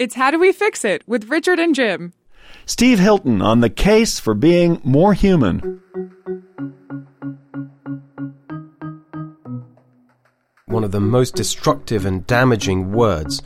It's 0.00 0.14
How 0.14 0.30
Do 0.30 0.38
We 0.38 0.50
Fix 0.50 0.82
It 0.82 1.06
with 1.06 1.28
Richard 1.28 1.58
and 1.58 1.74
Jim. 1.74 2.14
Steve 2.64 2.98
Hilton 2.98 3.42
on 3.42 3.60
the 3.60 3.68
case 3.68 4.18
for 4.18 4.32
being 4.32 4.80
more 4.82 5.12
human. 5.12 5.82
one 10.64 10.84
of 10.84 10.92
the 10.92 11.00
most 11.00 11.34
destructive 11.34 12.06
and 12.06 12.26
damaging 12.26 12.92
words 12.92 13.42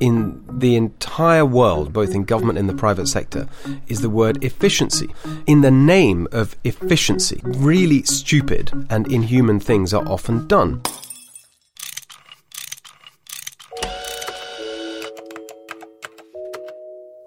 in 0.00 0.44
the 0.58 0.76
entire 0.76 1.46
world, 1.46 1.92
both 1.92 2.14
in 2.14 2.24
government 2.24 2.58
and 2.58 2.68
the 2.68 2.74
private 2.74 3.06
sector, 3.06 3.48
is 3.86 4.02
the 4.02 4.10
word 4.10 4.44
efficiency. 4.44 5.08
In 5.46 5.62
the 5.62 5.70
name 5.70 6.28
of 6.32 6.56
efficiency, 6.64 7.40
really 7.44 8.02
stupid 8.02 8.70
and 8.90 9.10
inhuman 9.10 9.60
things 9.60 9.94
are 9.94 10.06
often 10.06 10.46
done. 10.46 10.82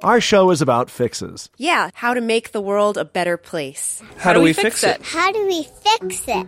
Our 0.01 0.21
show 0.21 0.51
is 0.51 0.61
about 0.61 0.89
fixes. 0.89 1.49
Yeah, 1.57 1.89
how 1.93 2.13
to 2.13 2.21
make 2.21 2.53
the 2.53 2.61
world 2.61 2.97
a 2.97 3.03
better 3.03 3.35
place. 3.35 4.01
How, 4.17 4.31
do 4.31 4.39
we 4.39 4.53
fix 4.53 4.81
it? 4.83 5.01
How 5.01 5.31
do 5.33 5.45
we 5.45 5.63
fix 5.63 6.23
it? 6.25 6.47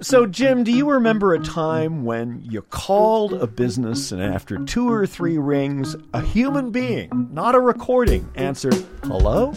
So, 0.00 0.24
Jim, 0.26 0.64
do 0.64 0.72
you 0.72 0.90
remember 0.90 1.34
a 1.34 1.40
time 1.40 2.04
when 2.04 2.40
you 2.42 2.62
called 2.62 3.34
a 3.34 3.46
business 3.46 4.12
and 4.12 4.22
after 4.22 4.56
two 4.64 4.90
or 4.90 5.06
three 5.06 5.36
rings, 5.36 5.94
a 6.14 6.22
human 6.22 6.70
being, 6.70 7.10
not 7.32 7.54
a 7.54 7.60
recording, 7.60 8.30
answered, 8.34 8.82
Hello? 9.02 9.52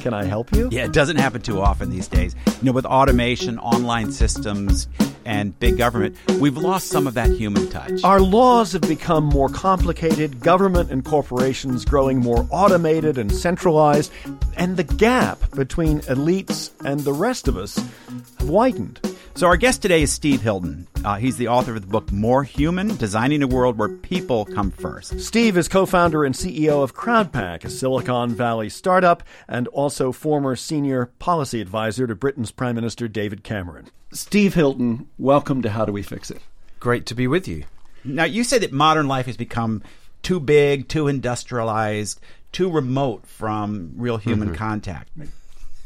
Can 0.00 0.14
I 0.14 0.24
help 0.24 0.54
you? 0.54 0.68
Yeah, 0.70 0.84
it 0.84 0.92
doesn't 0.92 1.16
happen 1.16 1.42
too 1.42 1.60
often 1.60 1.90
these 1.90 2.06
days. 2.06 2.36
You 2.46 2.66
know, 2.66 2.72
with 2.72 2.86
automation, 2.86 3.58
online 3.58 4.12
systems, 4.12 4.86
and 5.24 5.58
big 5.60 5.78
government, 5.78 6.16
we've 6.40 6.56
lost 6.56 6.88
some 6.88 7.06
of 7.06 7.14
that 7.14 7.30
human 7.30 7.68
touch. 7.70 8.02
Our 8.04 8.20
laws 8.20 8.72
have 8.72 8.82
become 8.82 9.24
more 9.24 9.48
complicated, 9.48 10.40
government 10.40 10.90
and 10.90 11.04
corporations 11.04 11.84
growing 11.84 12.18
more 12.18 12.46
automated 12.50 13.18
and 13.18 13.32
centralized, 13.32 14.12
and 14.56 14.76
the 14.76 14.84
gap 14.84 15.50
between 15.52 16.00
elites 16.02 16.70
and 16.84 17.00
the 17.00 17.12
rest 17.12 17.48
of 17.48 17.56
us 17.56 17.76
have 17.76 18.48
widened. 18.48 19.00
So, 19.36 19.48
our 19.48 19.56
guest 19.56 19.82
today 19.82 20.02
is 20.02 20.12
Steve 20.12 20.42
Hilton. 20.42 20.86
Uh, 21.04 21.16
he's 21.16 21.36
the 21.36 21.48
author 21.48 21.74
of 21.74 21.80
the 21.80 21.88
book 21.88 22.12
More 22.12 22.44
Human 22.44 22.96
Designing 22.96 23.42
a 23.42 23.48
World 23.48 23.76
Where 23.76 23.88
People 23.88 24.44
Come 24.44 24.70
First. 24.70 25.18
Steve 25.20 25.56
is 25.58 25.66
co 25.66 25.86
founder 25.86 26.24
and 26.24 26.36
CEO 26.36 26.84
of 26.84 26.94
Crowdpac, 26.94 27.64
a 27.64 27.68
Silicon 27.70 28.30
Valley 28.36 28.68
startup, 28.68 29.24
and 29.48 29.66
also 29.68 30.12
former 30.12 30.54
senior 30.54 31.06
policy 31.18 31.60
advisor 31.60 32.06
to 32.06 32.14
Britain's 32.14 32.52
Prime 32.52 32.76
Minister 32.76 33.08
David 33.08 33.42
Cameron. 33.42 33.88
Steve 34.12 34.54
Hilton, 34.54 35.08
welcome 35.18 35.62
to 35.62 35.70
How 35.70 35.84
Do 35.84 35.90
We 35.92 36.02
Fix 36.04 36.30
It? 36.30 36.40
Great 36.78 37.04
to 37.06 37.14
be 37.16 37.26
with 37.26 37.48
you. 37.48 37.64
Now, 38.04 38.24
you 38.24 38.44
say 38.44 38.58
that 38.58 38.70
modern 38.72 39.08
life 39.08 39.26
has 39.26 39.36
become 39.36 39.82
too 40.22 40.38
big, 40.38 40.86
too 40.86 41.08
industrialized, 41.08 42.20
too 42.52 42.70
remote 42.70 43.26
from 43.26 43.94
real 43.96 44.18
human 44.18 44.50
Mm-hmm. 44.50 44.56
contact. 44.56 45.10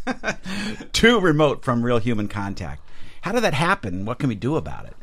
too 0.93 1.19
remote 1.19 1.65
from 1.65 1.83
real 1.83 1.99
human 1.99 2.29
contact. 2.29 2.83
How 3.23 3.33
did 3.33 3.43
that 3.43 3.55
happen? 3.55 4.05
What 4.05 4.19
can 4.19 4.29
we 4.29 4.35
do 4.35 4.57
about 4.57 4.87
it? 4.87 4.95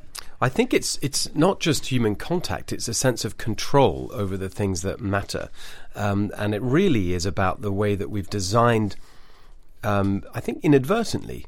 I 0.41 0.49
think 0.49 0.73
it's 0.73 0.99
it's 1.01 1.33
not 1.33 1.59
just 1.59 1.87
human 1.87 2.15
contact; 2.15 2.73
it's 2.73 2.87
a 2.87 2.93
sense 2.93 3.23
of 3.23 3.37
control 3.37 4.09
over 4.13 4.35
the 4.35 4.49
things 4.49 4.81
that 4.81 4.99
matter, 4.99 5.49
um, 5.95 6.31
and 6.37 6.53
it 6.53 6.61
really 6.61 7.13
is 7.13 7.25
about 7.25 7.61
the 7.61 7.71
way 7.71 7.95
that 7.95 8.09
we've 8.09 8.29
designed. 8.29 8.95
Um, 9.83 10.23
I 10.33 10.39
think 10.41 10.63
inadvertently, 10.63 11.45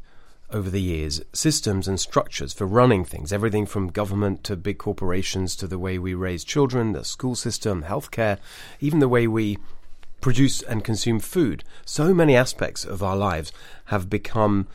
over 0.50 0.69
the 0.69 0.81
years, 0.81 1.22
systems 1.33 1.88
and 1.88 2.00
structures 2.00 2.53
for 2.53 2.66
running 2.66 3.03
things, 3.03 3.33
everything 3.33 3.66
from 3.66 3.89
government 3.89 4.44
to 4.45 4.56
big 4.56 4.77
corporations 4.77 5.56
to 5.57 5.67
the 5.67 5.79
way 5.79 5.97
we 6.00 6.13
raise 6.13 6.44
children, 6.44 6.94
the 6.94 7.03
school 7.03 7.35
system, 7.35 7.83
healthcare, 7.83 8.38
even 8.79 9.00
the 9.00 9.09
way 9.09 9.27
we 9.27 9.57
produce 10.22 10.61
and 10.61 10.83
consume 10.83 11.19
food. 11.19 11.63
So 11.85 12.13
many 12.13 12.35
aspects 12.35 12.85
of 12.85 13.03
our 13.03 13.17
lives 13.17 13.51
have 13.85 14.09
become 14.09 14.67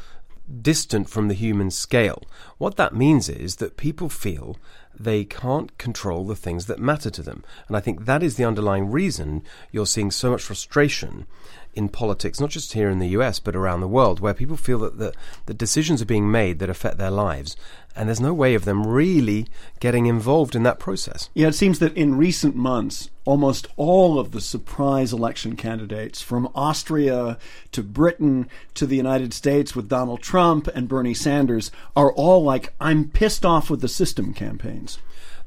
distant 0.61 1.09
from 1.09 1.29
the 1.29 1.35
human 1.35 1.71
scale. 1.71 2.23
What 2.59 2.77
that 2.77 2.95
means 2.95 3.29
is 3.29 3.57
that 3.57 3.77
people 3.77 4.09
feel 4.09 4.57
they 4.99 5.25
can't 5.25 5.77
control 5.79 6.27
the 6.27 6.37
things 6.37 6.67
that 6.67 6.79
matter 6.79 7.11
to 7.11 7.23
them. 7.23 7.45
And 7.69 7.77
I 7.77 7.81
think 7.81 8.05
that 8.05 8.23
is 8.23 8.37
the 8.37 8.45
underlying 8.45 8.91
reason 8.91 9.43
you're 9.71 9.87
seeing 9.87 10.11
so 10.11 10.31
much 10.31 10.43
frustration 10.43 11.27
in 11.75 11.89
politics, 11.89 12.41
not 12.41 12.51
just 12.51 12.73
here 12.75 12.91
in 12.91 12.99
the 12.99 13.09
US, 13.09 13.39
but 13.39 13.57
around 13.57 13.81
the 13.81 13.89
world, 13.89 14.21
where 14.21 14.35
people 14.35 14.57
feel 14.57 14.79
that 14.79 14.99
the, 14.99 15.13
the 15.47 15.55
decisions 15.55 16.03
are 16.03 16.07
being 16.07 16.31
made 16.31 16.59
that 16.59 16.71
affect 16.71 16.99
their 16.99 17.11
lives, 17.11 17.57
and 17.97 18.09
there's 18.09 18.21
no 18.21 18.35
way 18.35 18.55
of 18.55 18.65
them 18.65 18.87
really 18.87 19.47
getting 19.81 20.07
involved 20.07 20.55
in 20.55 20.63
that 20.63 20.79
process. 20.79 21.31
Yeah, 21.35 21.49
it 21.49 21.55
seems 21.55 21.79
that 21.79 21.97
in 21.97 22.17
recent 22.17 22.55
months, 22.55 23.11
almost 23.25 23.69
all 23.77 24.19
of 24.19 24.33
the 24.33 24.41
surprise 24.41 25.13
election 25.13 25.57
candidates, 25.57 26.23
from 26.23 26.51
Austria 26.55 27.39
to 27.73 27.83
Britain 27.83 28.49
to 28.75 28.87
the 28.87 28.97
United 28.97 29.33
States 29.35 29.75
with 29.75 29.89
Donald 29.89 30.23
Trump 30.23 30.69
and 30.69 30.89
Bernie 30.89 31.15
Sanders, 31.15 31.71
are 31.97 32.13
all 32.13 32.43
like, 32.43 32.75
I'm 32.81 33.09
pissed 33.09 33.45
off 33.45 33.71
with 33.71 33.81
the 33.81 33.89
system 33.89 34.35
campaigns. 34.35 34.99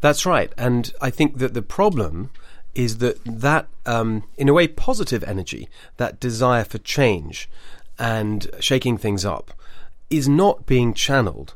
That's 0.01 0.25
right. 0.25 0.51
And 0.57 0.91
I 1.01 1.09
think 1.09 1.37
that 1.37 1.53
the 1.53 1.61
problem 1.61 2.29
is 2.75 2.97
that 2.97 3.17
that, 3.25 3.67
um, 3.85 4.23
in 4.37 4.49
a 4.49 4.53
way, 4.53 4.67
positive 4.67 5.23
energy, 5.23 5.69
that 5.97 6.19
desire 6.19 6.63
for 6.63 6.77
change 6.77 7.49
and 7.97 8.47
shaking 8.59 8.97
things 8.97 9.25
up, 9.25 9.51
is 10.09 10.27
not 10.27 10.65
being 10.65 10.93
channeled 10.93 11.55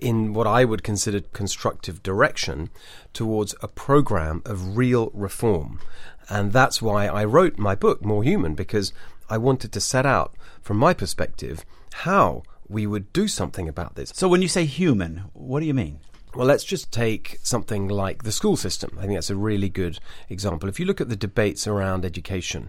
in 0.00 0.32
what 0.32 0.46
I 0.46 0.64
would 0.64 0.82
consider 0.82 1.20
constructive 1.20 2.02
direction 2.02 2.70
towards 3.12 3.54
a 3.62 3.68
program 3.68 4.42
of 4.44 4.76
real 4.76 5.10
reform. 5.14 5.80
And 6.28 6.52
that's 6.52 6.82
why 6.82 7.06
I 7.06 7.24
wrote 7.24 7.58
my 7.58 7.74
book, 7.74 8.04
More 8.04 8.24
Human, 8.24 8.54
because 8.54 8.92
I 9.30 9.38
wanted 9.38 9.72
to 9.72 9.80
set 9.80 10.04
out, 10.04 10.34
from 10.60 10.76
my 10.76 10.92
perspective, 10.92 11.64
how 11.94 12.42
we 12.68 12.86
would 12.86 13.12
do 13.12 13.28
something 13.28 13.68
about 13.68 13.94
this. 13.94 14.12
So, 14.14 14.28
when 14.28 14.42
you 14.42 14.48
say 14.48 14.64
human, 14.64 15.24
what 15.32 15.60
do 15.60 15.66
you 15.66 15.74
mean? 15.74 16.00
Well, 16.36 16.46
let's 16.46 16.64
just 16.64 16.92
take 16.92 17.38
something 17.42 17.88
like 17.88 18.24
the 18.24 18.30
school 18.30 18.58
system. 18.58 18.90
I 18.98 19.02
think 19.02 19.14
that's 19.14 19.30
a 19.30 19.36
really 19.36 19.70
good 19.70 19.98
example. 20.28 20.68
If 20.68 20.78
you 20.78 20.84
look 20.84 21.00
at 21.00 21.08
the 21.08 21.16
debates 21.16 21.66
around 21.66 22.04
education 22.04 22.68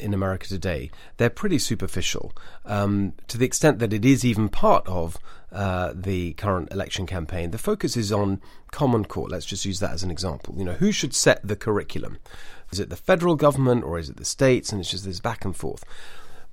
in 0.00 0.12
America 0.12 0.48
today, 0.48 0.90
they're 1.16 1.30
pretty 1.30 1.60
superficial 1.60 2.32
um, 2.64 3.12
to 3.28 3.38
the 3.38 3.46
extent 3.46 3.78
that 3.78 3.92
it 3.92 4.04
is 4.04 4.24
even 4.24 4.48
part 4.48 4.84
of 4.88 5.16
uh, 5.52 5.92
the 5.94 6.32
current 6.32 6.72
election 6.72 7.06
campaign. 7.06 7.52
The 7.52 7.58
focus 7.58 7.96
is 7.96 8.10
on 8.10 8.40
Common 8.72 9.04
Core. 9.04 9.28
Let's 9.28 9.46
just 9.46 9.64
use 9.64 9.78
that 9.78 9.92
as 9.92 10.02
an 10.02 10.10
example. 10.10 10.56
You 10.58 10.64
know, 10.64 10.72
who 10.72 10.90
should 10.90 11.14
set 11.14 11.46
the 11.46 11.54
curriculum? 11.54 12.18
Is 12.72 12.80
it 12.80 12.90
the 12.90 12.96
federal 12.96 13.36
government 13.36 13.84
or 13.84 13.96
is 13.96 14.08
it 14.08 14.16
the 14.16 14.24
states? 14.24 14.72
And 14.72 14.80
it's 14.80 14.90
just 14.90 15.04
this 15.04 15.20
back 15.20 15.44
and 15.44 15.54
forth. 15.54 15.84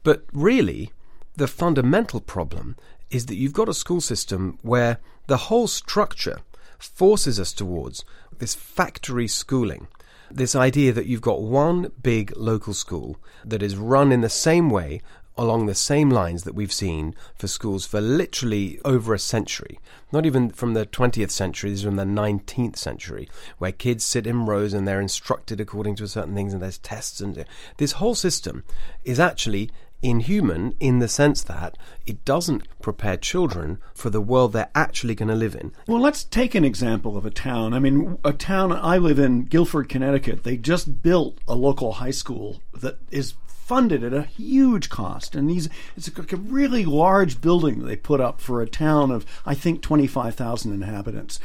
But 0.04 0.26
really, 0.32 0.92
the 1.36 1.48
fundamental 1.48 2.20
problem 2.20 2.76
is 3.10 3.26
that 3.26 3.36
you've 3.36 3.52
got 3.52 3.68
a 3.68 3.74
school 3.74 4.00
system 4.00 4.60
where 4.62 5.00
the 5.26 5.38
whole 5.38 5.68
structure 5.68 6.42
forces 6.88 7.40
us 7.40 7.54
towards 7.54 8.04
this 8.40 8.56
factory 8.56 9.28
schooling. 9.28 9.88
This 10.30 10.56
idea 10.56 10.94
that 10.94 11.08
you've 11.08 11.22
got 11.22 11.42
one 11.42 11.92
big 12.02 12.34
local 12.38 12.74
school 12.74 13.18
that 13.44 13.62
is 13.62 13.76
run 13.76 14.12
in 14.12 14.22
the 14.22 14.30
same 14.30 14.70
way 14.70 15.02
along 15.38 15.66
the 15.66 15.76
same 15.76 16.10
lines 16.10 16.44
that 16.44 16.54
we've 16.54 16.72
seen 16.72 17.16
for 17.36 17.48
schools 17.48 17.86
for 17.86 18.02
literally 18.02 18.80
over 18.84 19.14
a 19.14 19.20
century. 19.20 19.80
Not 20.12 20.26
even 20.26 20.50
from 20.50 20.74
the 20.74 20.86
20th 20.86 21.32
century, 21.32 21.70
this 21.72 21.80
is 21.80 21.86
from 21.86 21.96
the 21.96 22.04
19th 22.04 22.78
century, 22.78 23.30
where 23.58 23.72
kids 23.72 24.06
sit 24.06 24.28
in 24.28 24.46
rows 24.46 24.74
and 24.74 24.88
they're 24.88 25.02
instructed 25.02 25.60
according 25.60 25.96
to 25.98 26.08
certain 26.08 26.36
things 26.36 26.54
and 26.54 26.62
there's 26.62 26.78
tests. 26.78 27.22
And 27.22 27.46
this 27.78 27.94
whole 27.94 28.16
system 28.16 28.64
is 29.04 29.20
actually 29.20 29.70
inhuman 30.02 30.76
in 30.80 31.00
the 31.00 31.08
sense 31.08 31.42
that 31.44 31.78
it 32.06 32.24
doesn't 32.26 32.68
prepare 32.82 33.18
children 33.18 33.78
for 33.94 34.10
the 34.10 34.22
world 34.22 34.54
they're 34.54 34.70
actually 34.74 35.16
going 35.16 35.30
to 35.30 35.36
live 35.36 35.56
in. 35.56 35.72
Well, 35.88 36.02
let's 36.02 36.24
take 36.24 36.56
an 36.56 36.66
example 36.66 37.18
of 37.18 37.26
a 37.26 37.32
town. 37.32 37.74
I 37.74 37.80
mean, 37.80 38.18
a 38.24 38.34
town 38.34 38.72
I 38.72 38.98
live 38.98 39.20
in, 39.20 39.44
Guilford, 39.44 39.90
Connecticut, 39.90 40.44
they 40.44 40.58
just 40.58 41.02
built 41.02 41.38
a 41.48 41.56
local 41.56 41.94
high 41.94 42.12
school 42.12 42.62
that 42.74 42.98
is 43.12 43.36
funded 43.72 44.04
at 44.04 44.14
a 44.14 44.24
huge 44.24 44.90
cost. 44.90 45.34
And 45.34 45.50
these 45.50 45.70
it's 45.96 46.10
a, 46.10 46.36
really 46.36 46.84
large 46.84 47.40
building 47.40 47.86
they 47.86 47.96
put 47.96 48.20
up 48.20 48.42
for 48.42 48.62
a 48.62 48.68
town 48.68 49.12
of 49.12 49.26
I 49.46 49.56
think 49.56 49.82
25,000 49.82 50.74
inhabitants 50.74 51.40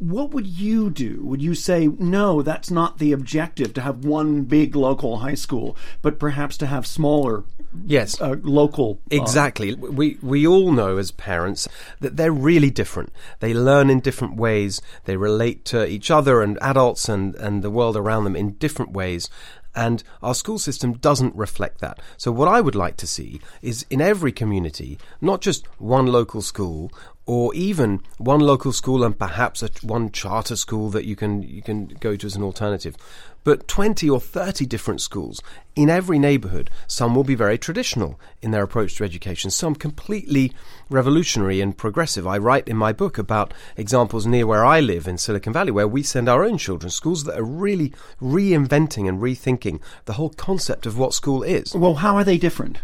what 0.00 0.30
would 0.30 0.46
you 0.46 0.88
do? 0.90 1.20
Would 1.24 1.42
you 1.42 1.54
say, 1.54 1.86
no, 1.86 2.40
that's 2.40 2.70
not 2.70 2.98
the 2.98 3.12
objective 3.12 3.74
to 3.74 3.82
have 3.82 4.04
one 4.04 4.42
big 4.44 4.74
local 4.74 5.18
high 5.18 5.34
school, 5.34 5.76
but 6.00 6.18
perhaps 6.18 6.56
to 6.58 6.66
have 6.66 6.86
smaller 6.86 7.44
yes. 7.84 8.18
uh, 8.18 8.36
local 8.42 8.98
uh, 9.12 9.16
exactly. 9.16 9.74
We 9.74 10.16
we 10.22 10.46
all 10.46 10.72
know 10.72 10.96
as 10.96 11.10
parents 11.10 11.68
that 12.00 12.16
they're 12.16 12.32
really 12.32 12.70
different. 12.70 13.12
They 13.40 13.52
learn 13.52 13.90
in 13.90 14.00
different 14.00 14.36
ways. 14.36 14.80
They 15.04 15.16
relate 15.16 15.66
to 15.66 15.86
each 15.86 16.10
other 16.10 16.42
and 16.42 16.58
adults 16.62 17.08
and 17.08 17.34
and 17.36 17.62
the 17.62 17.70
world 17.70 17.96
around 17.96 18.24
them 18.24 18.36
in 18.36 18.52
different 18.52 18.92
ways. 18.92 19.28
And 19.72 20.02
our 20.20 20.34
school 20.34 20.58
system 20.58 20.94
doesn't 20.94 21.36
reflect 21.36 21.80
that. 21.80 22.00
So, 22.16 22.32
what 22.32 22.48
I 22.48 22.60
would 22.60 22.74
like 22.74 22.96
to 22.96 23.06
see 23.06 23.40
is 23.62 23.86
in 23.88 24.00
every 24.00 24.32
community, 24.32 24.98
not 25.20 25.40
just 25.40 25.66
one 25.78 26.06
local 26.06 26.42
school 26.42 26.90
or 27.26 27.54
even 27.54 28.00
one 28.18 28.40
local 28.40 28.72
school 28.72 29.04
and 29.04 29.18
perhaps 29.18 29.62
a, 29.62 29.70
one 29.82 30.10
charter 30.10 30.56
school 30.56 30.90
that 30.90 31.04
you 31.04 31.14
can 31.14 31.42
you 31.42 31.62
can 31.62 31.86
go 32.00 32.16
to 32.16 32.26
as 32.26 32.36
an 32.36 32.42
alternative 32.42 32.96
but 33.44 33.66
20 33.68 34.08
or 34.08 34.20
30 34.20 34.66
different 34.66 35.00
schools 35.00 35.40
in 35.74 35.88
every 35.88 36.18
neighborhood. 36.18 36.70
Some 36.86 37.14
will 37.14 37.24
be 37.24 37.34
very 37.34 37.56
traditional 37.56 38.20
in 38.42 38.50
their 38.50 38.62
approach 38.62 38.96
to 38.96 39.04
education, 39.04 39.50
some 39.50 39.74
completely 39.74 40.52
revolutionary 40.90 41.60
and 41.60 41.76
progressive. 41.76 42.26
I 42.26 42.38
write 42.38 42.68
in 42.68 42.76
my 42.76 42.92
book 42.92 43.18
about 43.18 43.54
examples 43.76 44.26
near 44.26 44.46
where 44.46 44.64
I 44.64 44.80
live 44.80 45.08
in 45.08 45.18
Silicon 45.18 45.52
Valley 45.52 45.70
where 45.70 45.88
we 45.88 46.02
send 46.02 46.28
our 46.28 46.44
own 46.44 46.58
children, 46.58 46.90
schools 46.90 47.24
that 47.24 47.38
are 47.38 47.44
really 47.44 47.94
reinventing 48.20 49.08
and 49.08 49.20
rethinking 49.20 49.80
the 50.04 50.14
whole 50.14 50.30
concept 50.30 50.86
of 50.86 50.98
what 50.98 51.14
school 51.14 51.42
is. 51.42 51.74
Well, 51.74 51.94
how 51.94 52.16
are 52.16 52.24
they 52.24 52.38
different? 52.38 52.78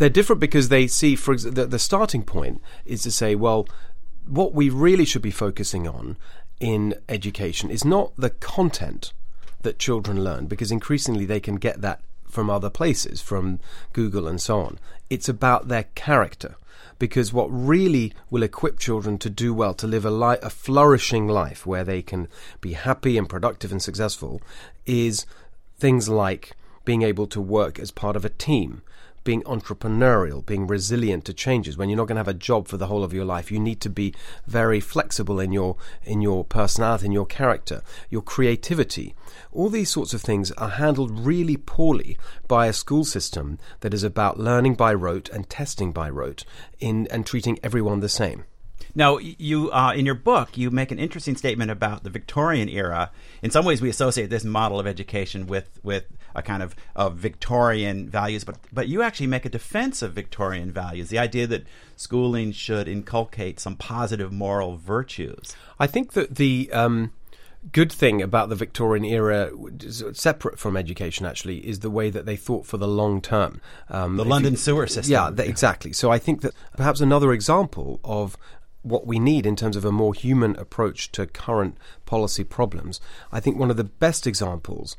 They're 0.00 0.08
different 0.08 0.40
because 0.40 0.70
they 0.70 0.86
see, 0.86 1.14
for 1.14 1.36
the, 1.36 1.66
the 1.66 1.78
starting 1.78 2.22
point 2.22 2.62
is 2.86 3.02
to 3.02 3.10
say, 3.10 3.34
well, 3.34 3.68
what 4.26 4.54
we 4.54 4.70
really 4.70 5.04
should 5.04 5.20
be 5.20 5.30
focusing 5.30 5.86
on 5.86 6.16
in 6.58 6.94
education 7.06 7.70
is 7.70 7.84
not 7.84 8.16
the 8.16 8.30
content 8.30 9.12
that 9.60 9.78
children 9.78 10.24
learn, 10.24 10.46
because 10.46 10.72
increasingly 10.72 11.26
they 11.26 11.38
can 11.38 11.56
get 11.56 11.82
that 11.82 12.00
from 12.26 12.48
other 12.48 12.70
places, 12.70 13.20
from 13.20 13.60
Google 13.92 14.26
and 14.26 14.40
so 14.40 14.60
on. 14.60 14.78
It's 15.10 15.28
about 15.28 15.68
their 15.68 15.84
character. 15.94 16.56
Because 16.98 17.30
what 17.30 17.48
really 17.48 18.14
will 18.30 18.42
equip 18.42 18.78
children 18.78 19.18
to 19.18 19.28
do 19.28 19.52
well, 19.52 19.74
to 19.74 19.86
live 19.86 20.06
a, 20.06 20.10
li- 20.10 20.38
a 20.42 20.48
flourishing 20.48 21.28
life 21.28 21.66
where 21.66 21.84
they 21.84 22.00
can 22.00 22.26
be 22.62 22.72
happy 22.72 23.18
and 23.18 23.28
productive 23.28 23.70
and 23.70 23.82
successful, 23.82 24.40
is 24.86 25.26
things 25.78 26.08
like 26.08 26.52
being 26.86 27.02
able 27.02 27.26
to 27.26 27.40
work 27.40 27.78
as 27.78 27.90
part 27.90 28.16
of 28.16 28.24
a 28.24 28.30
team, 28.30 28.80
being 29.24 29.42
entrepreneurial, 29.42 30.44
being 30.44 30.66
resilient 30.66 31.24
to 31.26 31.34
changes. 31.34 31.76
When 31.76 31.88
you're 31.88 31.96
not 31.96 32.06
going 32.08 32.16
to 32.16 32.20
have 32.20 32.28
a 32.28 32.34
job 32.34 32.68
for 32.68 32.76
the 32.76 32.86
whole 32.86 33.04
of 33.04 33.12
your 33.12 33.24
life, 33.24 33.50
you 33.50 33.58
need 33.58 33.80
to 33.82 33.90
be 33.90 34.14
very 34.46 34.80
flexible 34.80 35.40
in 35.40 35.52
your 35.52 35.76
in 36.04 36.20
your 36.20 36.44
personality, 36.44 37.06
in 37.06 37.12
your 37.12 37.26
character, 37.26 37.82
your 38.08 38.22
creativity. 38.22 39.14
All 39.52 39.68
these 39.68 39.90
sorts 39.90 40.14
of 40.14 40.22
things 40.22 40.52
are 40.52 40.70
handled 40.70 41.20
really 41.20 41.56
poorly 41.56 42.16
by 42.48 42.66
a 42.66 42.72
school 42.72 43.04
system 43.04 43.58
that 43.80 43.94
is 43.94 44.02
about 44.02 44.38
learning 44.38 44.74
by 44.74 44.94
rote 44.94 45.28
and 45.28 45.48
testing 45.48 45.92
by 45.92 46.08
rote 46.08 46.44
in 46.78 47.06
and 47.08 47.26
treating 47.26 47.58
everyone 47.62 48.00
the 48.00 48.08
same. 48.08 48.44
Now, 48.94 49.18
you 49.18 49.70
uh, 49.70 49.92
in 49.92 50.06
your 50.06 50.14
book, 50.14 50.56
you 50.56 50.70
make 50.70 50.90
an 50.90 50.98
interesting 50.98 51.36
statement 51.36 51.70
about 51.70 52.02
the 52.02 52.10
Victorian 52.10 52.68
era. 52.68 53.10
In 53.42 53.50
some 53.50 53.64
ways, 53.64 53.80
we 53.80 53.88
associate 53.88 54.30
this 54.30 54.44
model 54.44 54.80
of 54.80 54.86
education 54.86 55.46
with 55.46 55.78
with 55.82 56.06
a 56.34 56.42
kind 56.42 56.62
of, 56.62 56.74
of 56.94 57.16
Victorian 57.16 58.08
values, 58.08 58.44
but 58.44 58.56
but 58.72 58.88
you 58.88 59.02
actually 59.02 59.26
make 59.26 59.44
a 59.44 59.48
defense 59.48 60.02
of 60.02 60.12
Victorian 60.12 60.70
values. 60.70 61.08
The 61.08 61.18
idea 61.18 61.46
that 61.48 61.64
schooling 61.96 62.52
should 62.52 62.88
inculcate 62.88 63.60
some 63.60 63.76
positive 63.76 64.32
moral 64.32 64.76
virtues. 64.76 65.56
I 65.78 65.86
think 65.86 66.12
that 66.12 66.36
the 66.36 66.70
um, 66.72 67.12
good 67.72 67.92
thing 67.92 68.22
about 68.22 68.48
the 68.48 68.54
Victorian 68.54 69.04
era, 69.04 69.50
separate 70.12 70.58
from 70.58 70.76
education, 70.76 71.26
actually, 71.26 71.58
is 71.66 71.80
the 71.80 71.90
way 71.90 72.10
that 72.10 72.26
they 72.26 72.36
thought 72.36 72.66
for 72.66 72.78
the 72.78 72.88
long 72.88 73.20
term. 73.20 73.60
Um, 73.88 74.16
the 74.16 74.24
London 74.24 74.52
you, 74.52 74.58
sewer 74.58 74.86
system. 74.86 75.12
Yeah, 75.12 75.44
exactly. 75.44 75.92
So 75.92 76.10
I 76.10 76.18
think 76.18 76.40
that 76.42 76.54
perhaps 76.76 77.00
another 77.00 77.32
example 77.32 78.00
of 78.04 78.36
what 78.82 79.06
we 79.06 79.18
need 79.18 79.44
in 79.44 79.56
terms 79.56 79.76
of 79.76 79.84
a 79.84 79.92
more 79.92 80.14
human 80.14 80.56
approach 80.56 81.12
to 81.12 81.26
current 81.26 81.76
policy 82.06 82.44
problems. 82.44 83.00
I 83.30 83.40
think 83.40 83.58
one 83.58 83.70
of 83.70 83.76
the 83.76 83.84
best 83.84 84.26
examples 84.26 84.96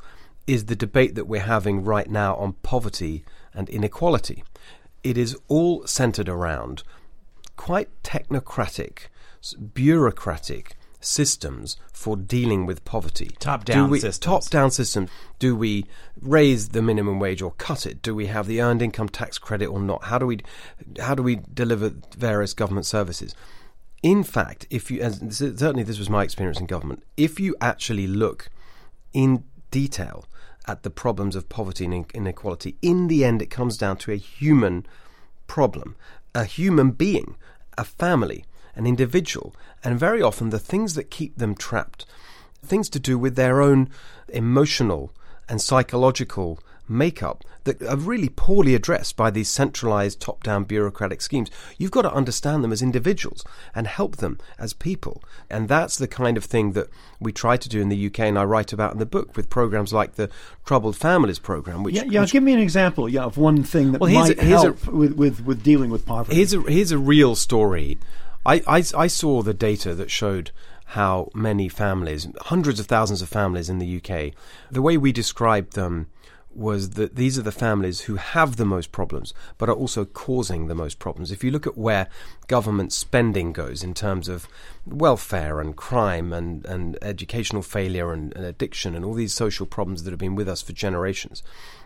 is 0.47 0.65
the 0.65 0.75
debate 0.75 1.15
that 1.15 1.25
we're 1.25 1.41
having 1.41 1.83
right 1.83 2.09
now 2.09 2.35
on 2.35 2.53
poverty 2.63 3.23
and 3.53 3.69
inequality. 3.69 4.43
It 5.03 5.17
is 5.17 5.37
all 5.47 5.85
centered 5.87 6.29
around 6.29 6.83
quite 7.55 7.89
technocratic, 8.03 9.07
bureaucratic 9.73 10.75
systems 10.99 11.77
for 11.91 12.15
dealing 12.15 12.65
with 12.65 12.85
poverty. 12.85 13.31
Top 13.39 13.65
down 13.65 13.91
systems. 13.93 14.19
Top 14.19 14.49
down 14.49 14.71
systems. 14.71 15.09
Do 15.39 15.55
we 15.55 15.85
raise 16.19 16.69
the 16.69 16.81
minimum 16.81 17.19
wage 17.19 17.41
or 17.41 17.51
cut 17.53 17.85
it? 17.85 18.01
Do 18.01 18.15
we 18.15 18.27
have 18.27 18.47
the 18.47 18.61
earned 18.61 18.81
income 18.81 19.09
tax 19.09 19.37
credit 19.37 19.67
or 19.67 19.79
not? 19.79 20.05
How 20.05 20.17
do 20.17 20.25
we 20.25 20.39
how 20.99 21.15
do 21.15 21.23
we 21.23 21.41
deliver 21.53 21.91
various 22.15 22.53
government 22.53 22.85
services? 22.85 23.35
In 24.03 24.23
fact, 24.23 24.67
if 24.69 24.89
you 24.89 25.01
and 25.01 25.33
certainly 25.33 25.83
this 25.83 25.99
was 25.99 26.09
my 26.09 26.23
experience 26.23 26.59
in 26.59 26.65
government, 26.65 27.03
if 27.17 27.39
you 27.39 27.55
actually 27.61 28.07
look 28.07 28.49
in 29.13 29.43
detail 29.71 30.25
at 30.67 30.83
the 30.83 30.89
problems 30.89 31.35
of 31.35 31.49
poverty 31.49 31.85
and 31.85 32.05
inequality, 32.13 32.75
in 32.81 33.07
the 33.07 33.25
end, 33.25 33.41
it 33.41 33.49
comes 33.49 33.77
down 33.77 33.97
to 33.97 34.11
a 34.11 34.17
human 34.17 34.85
problem, 35.47 35.95
a 36.33 36.45
human 36.45 36.91
being, 36.91 37.35
a 37.77 37.83
family, 37.83 38.45
an 38.75 38.85
individual, 38.85 39.55
and 39.83 39.99
very 39.99 40.21
often 40.21 40.49
the 40.49 40.59
things 40.59 40.93
that 40.95 41.11
keep 41.11 41.37
them 41.37 41.55
trapped, 41.55 42.05
things 42.63 42.89
to 42.89 42.99
do 42.99 43.17
with 43.17 43.35
their 43.35 43.61
own 43.61 43.89
emotional 44.29 45.11
and 45.49 45.61
psychological 45.61 46.59
makeup 46.91 47.43
that 47.63 47.81
are 47.83 47.95
really 47.95 48.29
poorly 48.29 48.75
addressed 48.75 49.15
by 49.15 49.29
these 49.29 49.47
centralized 49.47 50.19
top 50.19 50.43
down 50.43 50.63
bureaucratic 50.63 51.21
schemes. 51.21 51.49
You've 51.77 51.91
got 51.91 52.01
to 52.03 52.13
understand 52.13 52.63
them 52.63 52.71
as 52.71 52.81
individuals 52.81 53.43
and 53.75 53.87
help 53.87 54.17
them 54.17 54.39
as 54.57 54.73
people. 54.73 55.23
And 55.49 55.67
that's 55.67 55.97
the 55.97 56.07
kind 56.07 56.37
of 56.37 56.43
thing 56.43 56.71
that 56.73 56.89
we 57.19 57.31
try 57.31 57.57
to 57.57 57.69
do 57.69 57.81
in 57.81 57.89
the 57.89 58.07
UK 58.07 58.19
and 58.21 58.39
I 58.39 58.43
write 58.43 58.73
about 58.73 58.93
in 58.93 58.99
the 58.99 59.05
book 59.05 59.35
with 59.37 59.49
programs 59.49 59.93
like 59.93 60.15
the 60.15 60.29
Troubled 60.65 60.97
Families 60.97 61.39
program. 61.39 61.83
Which, 61.83 61.95
yeah, 61.95 62.03
yeah 62.07 62.21
which, 62.21 62.31
give 62.31 62.43
me 62.43 62.53
an 62.53 62.59
example 62.59 63.07
yeah, 63.07 63.23
of 63.23 63.37
one 63.37 63.63
thing 63.63 63.91
that 63.91 64.01
well, 64.01 64.11
might 64.11 64.37
a, 64.37 64.43
help 64.43 64.87
a, 64.87 64.91
with, 64.91 65.13
with, 65.13 65.45
with 65.45 65.63
dealing 65.63 65.91
with 65.91 66.05
poverty. 66.05 66.35
Here's 66.35 66.53
a, 66.53 66.61
here's 66.61 66.91
a 66.91 66.97
real 66.97 67.35
story. 67.35 67.97
I, 68.45 68.63
I, 68.67 68.83
I 68.97 69.07
saw 69.07 69.43
the 69.43 69.53
data 69.53 69.93
that 69.93 70.09
showed 70.09 70.51
how 70.85 71.29
many 71.33 71.69
families, 71.69 72.27
hundreds 72.41 72.79
of 72.79 72.85
thousands 72.85 73.21
of 73.21 73.29
families 73.29 73.69
in 73.69 73.79
the 73.79 73.97
UK, 73.97 74.33
the 74.69 74.81
way 74.81 74.97
we 74.97 75.13
described 75.13 75.73
them 75.73 76.07
was 76.55 76.91
that 76.91 77.15
these 77.15 77.37
are 77.37 77.43
the 77.43 77.51
families 77.51 78.01
who 78.01 78.15
have 78.15 78.57
the 78.57 78.65
most 78.65 78.91
problems, 78.91 79.33
but 79.57 79.69
are 79.69 79.75
also 79.75 80.05
causing 80.05 80.67
the 80.67 80.75
most 80.75 80.99
problems. 80.99 81.31
If 81.31 81.43
you 81.43 81.51
look 81.51 81.67
at 81.67 81.77
where 81.77 82.07
government 82.47 82.93
spending 82.93 83.53
goes 83.53 83.83
in 83.83 83.93
terms 83.93 84.27
of 84.27 84.47
welfare 84.85 85.59
and 85.59 85.75
crime 85.75 86.33
and, 86.33 86.65
and 86.65 86.97
educational 87.01 87.61
failure 87.61 88.11
and, 88.11 88.35
and 88.35 88.45
addiction 88.45 88.95
and 88.95 89.05
all 89.05 89.13
these 89.13 89.33
social 89.33 89.65
problems 89.65 90.03
that 90.03 90.11
have 90.11 90.19
been 90.19 90.35
with 90.35 90.49
us 90.49 90.61
for 90.61 90.73
generations, 90.73 91.43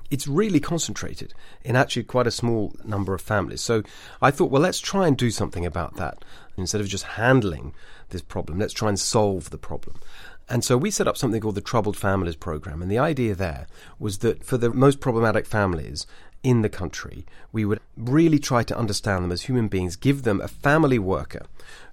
it's 0.10 0.28
really 0.28 0.60
concentrated 0.60 1.34
in 1.64 1.76
actually 1.76 2.04
quite 2.04 2.28
a 2.28 2.32
small 2.32 2.74
number 2.84 3.14
of 3.14 3.22
families. 3.22 3.62
So 3.62 3.84
I 4.22 4.32
thought, 4.32 4.52
well, 4.52 4.62
let's 4.62 4.80
try 4.80 5.08
and 5.08 5.18
do 5.18 5.32
something 5.32 5.66
about 5.66 5.96
that. 5.96 6.24
Instead 6.58 6.82
of 6.82 6.88
just 6.88 7.04
handling 7.04 7.74
this 8.10 8.22
problem, 8.22 8.60
let's 8.60 8.74
try 8.74 8.88
and 8.90 9.00
solve 9.00 9.50
the 9.50 9.58
problem. 9.58 10.00
And 10.48 10.64
so 10.64 10.78
we 10.78 10.92
set 10.92 11.08
up 11.08 11.18
something 11.18 11.42
called 11.42 11.56
the 11.56 11.62
Troubled 11.62 11.98
Families 11.98 12.36
Program. 12.36 12.82
And 12.82 12.92
the 12.92 13.00
idea 13.00 13.34
there 13.36 13.68
was 14.00 14.20
that 14.20 14.44
for 14.44 14.58
the 14.58 14.70
most 14.70 15.00
problematic 15.00 15.46
families 15.46 16.06
in 16.44 16.62
the 16.62 16.70
country, 16.70 17.26
we 17.52 17.66
would 17.66 17.80
really 17.98 18.38
try 18.38 18.62
to 18.64 18.78
understand 18.78 19.24
them 19.24 19.32
as 19.32 19.44
human 19.44 19.68
beings, 19.68 19.96
give 19.96 20.22
them 20.22 20.40
a 20.40 20.48
family 20.48 21.00
worker 21.00 21.48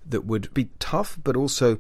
that 0.06 0.26
would 0.26 0.52
be 0.52 0.68
tough 0.78 1.18
but 1.24 1.36
also 1.36 1.78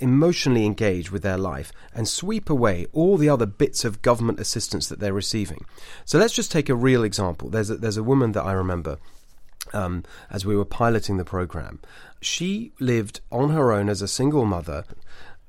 emotionally 0.00 0.64
engage 0.64 1.10
with 1.10 1.22
their 1.22 1.38
life 1.38 1.72
and 1.94 2.08
sweep 2.08 2.48
away 2.48 2.86
all 2.92 3.16
the 3.16 3.28
other 3.28 3.46
bits 3.46 3.84
of 3.84 4.02
government 4.02 4.40
assistance 4.40 4.88
that 4.88 5.00
they're 5.00 5.12
receiving. 5.12 5.64
So 6.04 6.18
let's 6.18 6.34
just 6.34 6.52
take 6.52 6.68
a 6.68 6.74
real 6.74 7.04
example. 7.04 7.48
There's 7.48 7.70
a, 7.70 7.76
there's 7.76 7.96
a 7.96 8.02
woman 8.02 8.32
that 8.32 8.44
I 8.44 8.52
remember 8.52 8.98
um, 9.72 10.04
as 10.30 10.46
we 10.46 10.56
were 10.56 10.64
piloting 10.64 11.16
the 11.16 11.24
program. 11.24 11.80
She 12.20 12.72
lived 12.80 13.20
on 13.30 13.50
her 13.50 13.72
own 13.72 13.88
as 13.88 14.02
a 14.02 14.08
single 14.08 14.44
mother. 14.44 14.84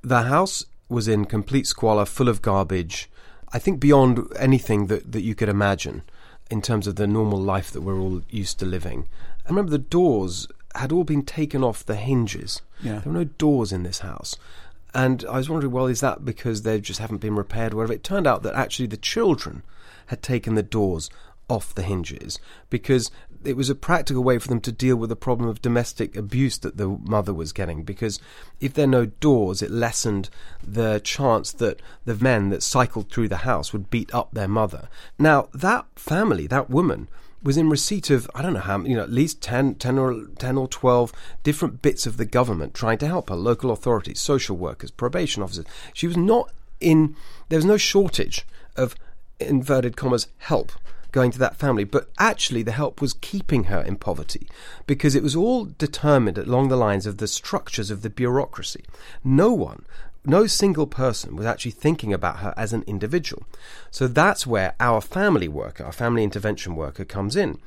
The 0.01 0.23
house 0.23 0.65
was 0.87 1.07
in 1.07 1.25
complete 1.25 1.67
squalor, 1.67 2.05
full 2.05 2.29
of 2.29 2.41
garbage. 2.41 3.09
I 3.51 3.59
think 3.59 3.79
beyond 3.79 4.27
anything 4.37 4.87
that, 4.87 5.11
that 5.11 5.21
you 5.21 5.35
could 5.35 5.49
imagine 5.49 6.03
in 6.49 6.61
terms 6.61 6.87
of 6.87 6.95
the 6.95 7.07
normal 7.07 7.39
life 7.39 7.71
that 7.71 7.81
we're 7.81 7.99
all 7.99 8.21
used 8.29 8.59
to 8.59 8.65
living. 8.65 9.07
I 9.45 9.49
remember 9.49 9.71
the 9.71 9.77
doors 9.77 10.47
had 10.75 10.91
all 10.91 11.03
been 11.03 11.23
taken 11.23 11.63
off 11.63 11.85
the 11.85 11.95
hinges. 11.95 12.61
Yeah. 12.81 12.99
There 12.99 13.11
were 13.11 13.19
no 13.19 13.25
doors 13.25 13.71
in 13.71 13.83
this 13.83 13.99
house. 13.99 14.35
And 14.93 15.23
I 15.29 15.37
was 15.37 15.49
wondering, 15.49 15.71
well, 15.71 15.85
is 15.85 15.99
that 15.99 16.25
because 16.25 16.63
they 16.63 16.81
just 16.81 16.99
haven't 16.99 17.17
been 17.17 17.35
repaired 17.35 17.73
or 17.73 17.77
whatever? 17.77 17.93
It 17.93 18.03
turned 18.03 18.25
out 18.25 18.43
that 18.43 18.55
actually 18.55 18.87
the 18.87 18.97
children 18.97 19.63
had 20.07 20.23
taken 20.23 20.55
the 20.55 20.63
doors 20.63 21.09
off 21.47 21.73
the 21.73 21.83
hinges 21.83 22.39
because 22.69 23.11
it 23.43 23.55
was 23.55 23.69
a 23.69 23.75
practical 23.75 24.23
way 24.23 24.37
for 24.37 24.47
them 24.47 24.61
to 24.61 24.71
deal 24.71 24.95
with 24.95 25.09
the 25.09 25.15
problem 25.15 25.49
of 25.49 25.61
domestic 25.61 26.15
abuse 26.15 26.57
that 26.59 26.77
the 26.77 26.87
mother 26.87 27.33
was 27.33 27.53
getting. 27.53 27.83
Because 27.83 28.19
if 28.59 28.73
there 28.73 28.83
are 28.83 28.87
no 28.87 29.05
doors, 29.05 29.61
it 29.61 29.71
lessened 29.71 30.29
the 30.65 30.99
chance 30.99 31.51
that 31.53 31.81
the 32.05 32.15
men 32.15 32.49
that 32.49 32.63
cycled 32.63 33.09
through 33.09 33.29
the 33.29 33.37
house 33.37 33.71
would 33.71 33.89
beat 33.89 34.13
up 34.13 34.29
their 34.33 34.47
mother. 34.47 34.89
Now, 35.17 35.47
that 35.53 35.85
family, 35.95 36.47
that 36.47 36.69
woman, 36.69 37.07
was 37.41 37.55
in 37.55 37.69
receipt 37.69 38.09
of 38.09 38.29
I 38.35 38.41
don't 38.41 38.53
know 38.53 38.59
how 38.59 38.81
you 38.81 38.97
know 38.97 39.03
at 39.03 39.11
least 39.11 39.41
10, 39.41 39.75
10 39.75 39.97
or 39.97 40.25
ten 40.37 40.57
or 40.57 40.67
twelve 40.67 41.13
different 41.41 41.81
bits 41.81 42.05
of 42.05 42.17
the 42.17 42.25
government 42.25 42.73
trying 42.73 42.97
to 42.97 43.07
help 43.07 43.29
her 43.29 43.35
local 43.35 43.71
authorities, 43.71 44.19
social 44.19 44.57
workers, 44.57 44.91
probation 44.91 45.41
officers. 45.41 45.65
She 45.93 46.07
was 46.07 46.17
not 46.17 46.51
in. 46.81 47.15
There 47.47 47.57
was 47.57 47.65
no 47.65 47.77
shortage 47.77 48.45
of 48.75 48.93
inverted 49.39 49.95
commas 49.95 50.27
help 50.39 50.73
going 51.11 51.31
to 51.31 51.39
that 51.39 51.57
family, 51.57 51.83
but 51.83 52.09
actually 52.19 52.63
the 52.63 52.71
help 52.71 53.01
was 53.01 53.13
keeping 53.13 53.65
her 53.65 53.81
in 53.81 53.95
poverty 53.95 54.47
because 54.85 55.15
it 55.15 55.23
was 55.23 55.35
all 55.35 55.65
determined 55.65 56.37
along 56.37 56.69
the 56.69 56.77
lines 56.77 57.05
of 57.05 57.17
the 57.17 57.27
structures 57.27 57.91
of 57.91 58.01
the 58.01 58.09
bureaucracy. 58.09 58.83
No 59.23 59.51
one 59.51 59.85
no 60.25 60.45
single 60.45 60.85
person 60.85 61.35
was 61.35 61.45
actually 61.45 61.71
thinking 61.71 62.13
about 62.13 62.39
her 62.39 62.53
as 62.57 62.73
an 62.73 62.83
individual. 62.85 63.43
So 63.89 64.07
that's 64.07 64.45
where 64.45 64.75
our 64.79 65.01
family 65.01 65.47
worker, 65.47 65.85
our 65.85 65.93
family 65.93 66.23
intervention 66.23 66.75
worker, 66.75 67.05
comes 67.05 67.35
in 67.35 67.59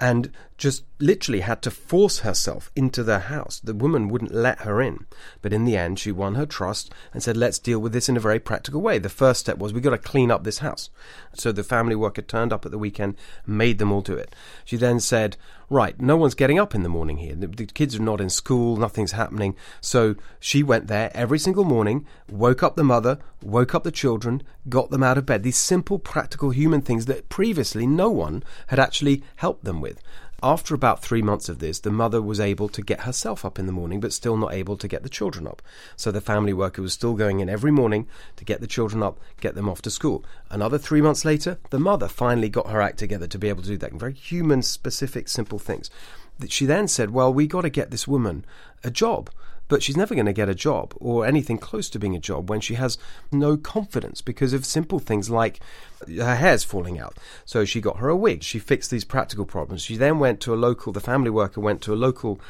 and 0.00 0.30
just 0.58 0.84
literally 0.98 1.40
had 1.40 1.62
to 1.62 1.70
force 1.70 2.18
herself 2.18 2.70
into 2.74 3.04
the 3.04 3.20
house. 3.20 3.60
The 3.60 3.72
woman 3.72 4.08
wouldn't 4.08 4.34
let 4.34 4.62
her 4.62 4.82
in. 4.82 5.06
But 5.40 5.52
in 5.52 5.64
the 5.64 5.76
end, 5.76 6.00
she 6.00 6.10
won 6.10 6.34
her 6.34 6.46
trust 6.46 6.92
and 7.14 7.22
said, 7.22 7.36
let's 7.36 7.60
deal 7.60 7.78
with 7.78 7.92
this 7.92 8.08
in 8.08 8.16
a 8.16 8.20
very 8.20 8.40
practical 8.40 8.80
way. 8.80 8.98
The 8.98 9.08
first 9.08 9.38
step 9.38 9.58
was, 9.58 9.72
we've 9.72 9.82
got 9.82 9.90
to 9.90 9.98
clean 9.98 10.32
up 10.32 10.42
this 10.42 10.58
house. 10.58 10.90
So 11.34 11.52
the 11.52 11.62
family 11.62 11.94
worker 11.94 12.22
turned 12.22 12.52
up 12.52 12.66
at 12.66 12.72
the 12.72 12.78
weekend, 12.78 13.16
made 13.46 13.78
them 13.78 13.92
all 13.92 14.00
do 14.00 14.14
it. 14.14 14.34
She 14.64 14.76
then 14.76 14.98
said, 14.98 15.36
right, 15.70 16.00
no 16.00 16.16
one's 16.16 16.34
getting 16.34 16.58
up 16.58 16.74
in 16.74 16.82
the 16.82 16.88
morning 16.88 17.18
here. 17.18 17.36
The, 17.36 17.46
the 17.46 17.66
kids 17.66 17.94
are 17.94 18.02
not 18.02 18.20
in 18.20 18.28
school, 18.28 18.76
nothing's 18.76 19.12
happening. 19.12 19.54
So 19.80 20.16
she 20.40 20.64
went 20.64 20.88
there 20.88 21.12
every 21.14 21.38
single 21.38 21.64
morning, 21.64 22.04
woke 22.28 22.64
up 22.64 22.74
the 22.74 22.82
mother, 22.82 23.20
woke 23.42 23.76
up 23.76 23.84
the 23.84 23.92
children, 23.92 24.42
got 24.68 24.90
them 24.90 25.04
out 25.04 25.18
of 25.18 25.26
bed. 25.26 25.44
These 25.44 25.56
simple, 25.56 26.00
practical 26.00 26.50
human 26.50 26.80
things 26.80 27.06
that 27.06 27.28
previously 27.28 27.86
no 27.86 28.10
one 28.10 28.42
had 28.66 28.80
actually 28.80 29.22
helped 29.36 29.62
them 29.62 29.80
with. 29.80 30.02
After 30.40 30.72
about 30.72 31.02
three 31.02 31.20
months 31.20 31.48
of 31.48 31.58
this, 31.58 31.80
the 31.80 31.90
mother 31.90 32.22
was 32.22 32.38
able 32.38 32.68
to 32.68 32.80
get 32.80 33.00
herself 33.00 33.44
up 33.44 33.58
in 33.58 33.66
the 33.66 33.72
morning, 33.72 33.98
but 33.98 34.12
still 34.12 34.36
not 34.36 34.54
able 34.54 34.76
to 34.76 34.86
get 34.86 35.02
the 35.02 35.08
children 35.08 35.48
up. 35.48 35.60
So 35.96 36.12
the 36.12 36.20
family 36.20 36.52
worker 36.52 36.80
was 36.80 36.92
still 36.92 37.14
going 37.14 37.40
in 37.40 37.48
every 37.48 37.72
morning 37.72 38.06
to 38.36 38.44
get 38.44 38.60
the 38.60 38.68
children 38.68 39.02
up, 39.02 39.18
get 39.40 39.56
them 39.56 39.68
off 39.68 39.82
to 39.82 39.90
school. 39.90 40.24
Another 40.48 40.78
three 40.78 41.00
months 41.00 41.24
later, 41.24 41.58
the 41.70 41.80
mother 41.80 42.06
finally 42.06 42.48
got 42.48 42.70
her 42.70 42.80
act 42.80 43.00
together 43.00 43.26
to 43.26 43.38
be 43.38 43.48
able 43.48 43.62
to 43.62 43.68
do 43.68 43.76
that. 43.78 43.92
Very 43.94 44.12
human, 44.12 44.62
specific, 44.62 45.28
simple 45.28 45.58
things. 45.58 45.90
She 46.46 46.66
then 46.66 46.86
said, 46.86 47.10
Well, 47.10 47.34
we 47.34 47.48
got 47.48 47.62
to 47.62 47.70
get 47.70 47.90
this 47.90 48.06
woman 48.06 48.44
a 48.84 48.92
job 48.92 49.30
but 49.68 49.82
she's 49.82 49.96
never 49.96 50.14
going 50.14 50.26
to 50.26 50.32
get 50.32 50.48
a 50.48 50.54
job 50.54 50.94
or 50.96 51.26
anything 51.26 51.58
close 51.58 51.88
to 51.90 51.98
being 51.98 52.16
a 52.16 52.20
job 52.20 52.48
when 52.50 52.60
she 52.60 52.74
has 52.74 52.98
no 53.30 53.56
confidence 53.56 54.20
because 54.20 54.52
of 54.52 54.64
simple 54.64 54.98
things 54.98 55.30
like 55.30 55.60
her 56.08 56.36
hair's 56.36 56.64
falling 56.64 56.98
out. 56.98 57.16
So 57.44 57.64
she 57.64 57.80
got 57.80 57.98
her 57.98 58.08
a 58.08 58.16
wig. 58.16 58.42
She 58.42 58.58
fixed 58.58 58.90
these 58.90 59.04
practical 59.04 59.44
problems. 59.44 59.82
She 59.82 59.96
then 59.96 60.18
went 60.18 60.40
to 60.40 60.54
a 60.54 60.56
local, 60.56 60.92
the 60.92 61.00
family 61.00 61.30
worker 61.30 61.60
went 61.60 61.82
to 61.82 61.92
a 61.92 61.96
local 61.96 62.40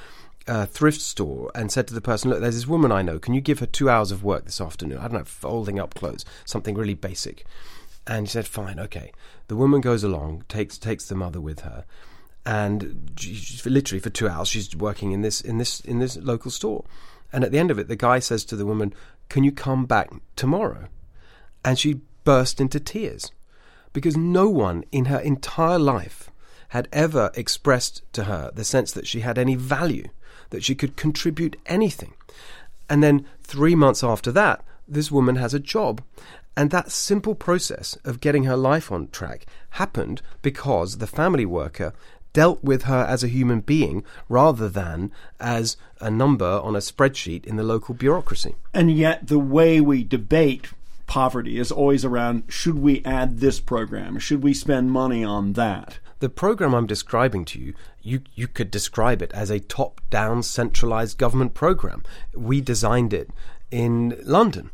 uh, 0.46 0.66
thrift 0.66 1.00
store 1.00 1.50
and 1.54 1.70
said 1.70 1.86
to 1.88 1.94
the 1.94 2.00
person, 2.00 2.30
Look, 2.30 2.40
there's 2.40 2.54
this 2.54 2.66
woman 2.66 2.90
I 2.90 3.02
know. 3.02 3.18
Can 3.18 3.34
you 3.34 3.40
give 3.40 3.58
her 3.58 3.66
two 3.66 3.90
hours 3.90 4.10
of 4.10 4.24
work 4.24 4.44
this 4.44 4.60
afternoon? 4.60 4.98
I 4.98 5.02
don't 5.02 5.14
know, 5.14 5.24
folding 5.24 5.78
up 5.78 5.94
clothes, 5.94 6.24
something 6.44 6.74
really 6.74 6.94
basic. 6.94 7.44
And 8.06 8.26
she 8.26 8.32
said, 8.32 8.46
Fine, 8.46 8.80
okay. 8.80 9.12
The 9.48 9.56
woman 9.56 9.80
goes 9.80 10.02
along, 10.02 10.44
takes 10.48 10.78
takes 10.78 11.06
the 11.06 11.14
mother 11.14 11.40
with 11.40 11.60
her, 11.60 11.84
and 12.48 13.60
literally 13.66 14.00
for 14.00 14.08
two 14.08 14.26
hours 14.26 14.48
she's 14.48 14.74
working 14.74 15.12
in 15.12 15.20
this 15.20 15.42
in 15.42 15.58
this 15.58 15.80
in 15.80 15.98
this 15.98 16.16
local 16.16 16.50
store. 16.50 16.82
And 17.30 17.44
at 17.44 17.52
the 17.52 17.58
end 17.58 17.70
of 17.70 17.78
it, 17.78 17.88
the 17.88 17.96
guy 17.96 18.20
says 18.20 18.42
to 18.46 18.56
the 18.56 18.64
woman, 18.64 18.94
"Can 19.28 19.44
you 19.44 19.52
come 19.52 19.84
back 19.84 20.08
tomorrow?" 20.34 20.88
And 21.62 21.78
she 21.78 22.00
burst 22.24 22.58
into 22.58 22.80
tears 22.80 23.32
because 23.92 24.16
no 24.16 24.48
one 24.48 24.82
in 24.90 25.04
her 25.06 25.18
entire 25.18 25.78
life 25.78 26.30
had 26.68 26.88
ever 26.90 27.30
expressed 27.34 28.00
to 28.14 28.24
her 28.24 28.50
the 28.54 28.64
sense 28.64 28.92
that 28.92 29.06
she 29.06 29.20
had 29.20 29.36
any 29.36 29.54
value, 29.54 30.08
that 30.48 30.64
she 30.64 30.74
could 30.74 30.96
contribute 30.96 31.56
anything. 31.66 32.14
And 32.88 33.02
then 33.02 33.26
three 33.42 33.74
months 33.74 34.02
after 34.02 34.32
that, 34.32 34.64
this 34.86 35.10
woman 35.10 35.36
has 35.36 35.52
a 35.52 35.60
job. 35.60 36.02
And 36.56 36.70
that 36.70 36.90
simple 36.90 37.34
process 37.34 37.96
of 38.04 38.20
getting 38.20 38.44
her 38.44 38.56
life 38.56 38.90
on 38.90 39.08
track 39.08 39.46
happened 39.70 40.22
because 40.42 40.96
the 40.96 41.06
family 41.06 41.46
worker 41.46 41.92
dealt 42.38 42.62
with 42.62 42.84
her 42.84 43.04
as 43.08 43.24
a 43.24 43.34
human 43.36 43.58
being 43.58 44.04
rather 44.28 44.68
than 44.68 45.10
as 45.40 45.76
a 46.00 46.08
number 46.08 46.60
on 46.62 46.76
a 46.76 46.78
spreadsheet 46.78 47.44
in 47.44 47.56
the 47.56 47.64
local 47.64 47.96
bureaucracy. 47.96 48.54
And 48.72 48.96
yet, 48.96 49.26
the 49.26 49.40
way 49.40 49.80
we 49.80 50.04
debate 50.04 50.68
poverty 51.08 51.58
is 51.58 51.72
always 51.72 52.04
around 52.04 52.44
should 52.48 52.78
we 52.78 53.04
add 53.04 53.40
this 53.40 53.58
program? 53.58 54.20
Should 54.20 54.44
we 54.44 54.54
spend 54.54 54.92
money 54.92 55.24
on 55.24 55.54
that? 55.54 55.98
The 56.20 56.28
program 56.28 56.74
I'm 56.74 56.86
describing 56.86 57.44
to 57.46 57.58
you, 57.58 57.74
you, 58.02 58.20
you 58.36 58.46
could 58.46 58.70
describe 58.70 59.20
it 59.20 59.32
as 59.32 59.50
a 59.50 59.58
top 59.58 60.00
down 60.08 60.44
centralized 60.44 61.18
government 61.18 61.54
program. 61.54 62.04
We 62.32 62.60
designed 62.60 63.12
it 63.12 63.30
in 63.72 64.16
London. 64.22 64.70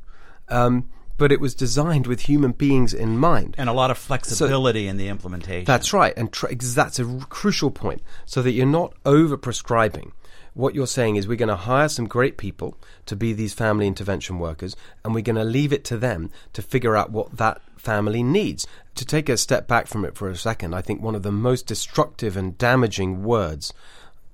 Um, 0.51 0.91
but 1.17 1.31
it 1.31 1.41
was 1.41 1.55
designed 1.55 2.07
with 2.07 2.21
human 2.21 2.53
beings 2.53 2.93
in 2.93 3.19
mind. 3.19 3.55
And 3.59 3.69
a 3.69 3.73
lot 3.73 3.91
of 3.91 3.99
flexibility 3.99 4.87
so, 4.87 4.91
in 4.91 4.97
the 4.97 5.09
implementation. 5.09 5.65
That's 5.65 5.93
right. 5.93 6.13
And 6.17 6.33
that's 6.33 6.99
a 6.99 7.19
crucial 7.29 7.71
point. 7.71 8.03
So 8.25 8.43
that 8.43 8.53
you're 8.53 8.67
not 8.67 8.95
over 9.05 9.37
prescribing. 9.37 10.13
What 10.55 10.75
you're 10.75 10.87
saying 10.87 11.17
is 11.17 11.27
we're 11.27 11.37
going 11.37 11.49
to 11.49 11.57
hire 11.57 11.89
some 11.89 12.07
great 12.07 12.37
people 12.37 12.77
to 13.07 13.17
be 13.17 13.33
these 13.33 13.53
family 13.53 13.89
intervention 13.89 14.39
workers, 14.39 14.77
and 15.05 15.13
we're 15.13 15.23
going 15.23 15.35
to 15.37 15.45
leave 15.45 15.73
it 15.73 15.85
to 15.87 15.97
them 15.97 16.31
to 16.53 16.63
figure 16.63 16.97
out 16.97 17.11
what 17.11 17.37
that 17.39 17.61
family 17.77 18.23
needs. 18.23 18.67
To 18.95 19.05
take 19.05 19.29
a 19.29 19.37
step 19.37 19.67
back 19.67 19.89
from 19.89 20.05
it 20.05 20.17
for 20.17 20.29
a 20.29 20.37
second, 20.37 20.73
I 20.73 20.81
think 20.81 21.03
one 21.03 21.17
of 21.17 21.25
the 21.25 21.33
most 21.33 21.67
destructive 21.67 22.37
and 22.37 22.57
damaging 22.57 23.25
words 23.25 23.73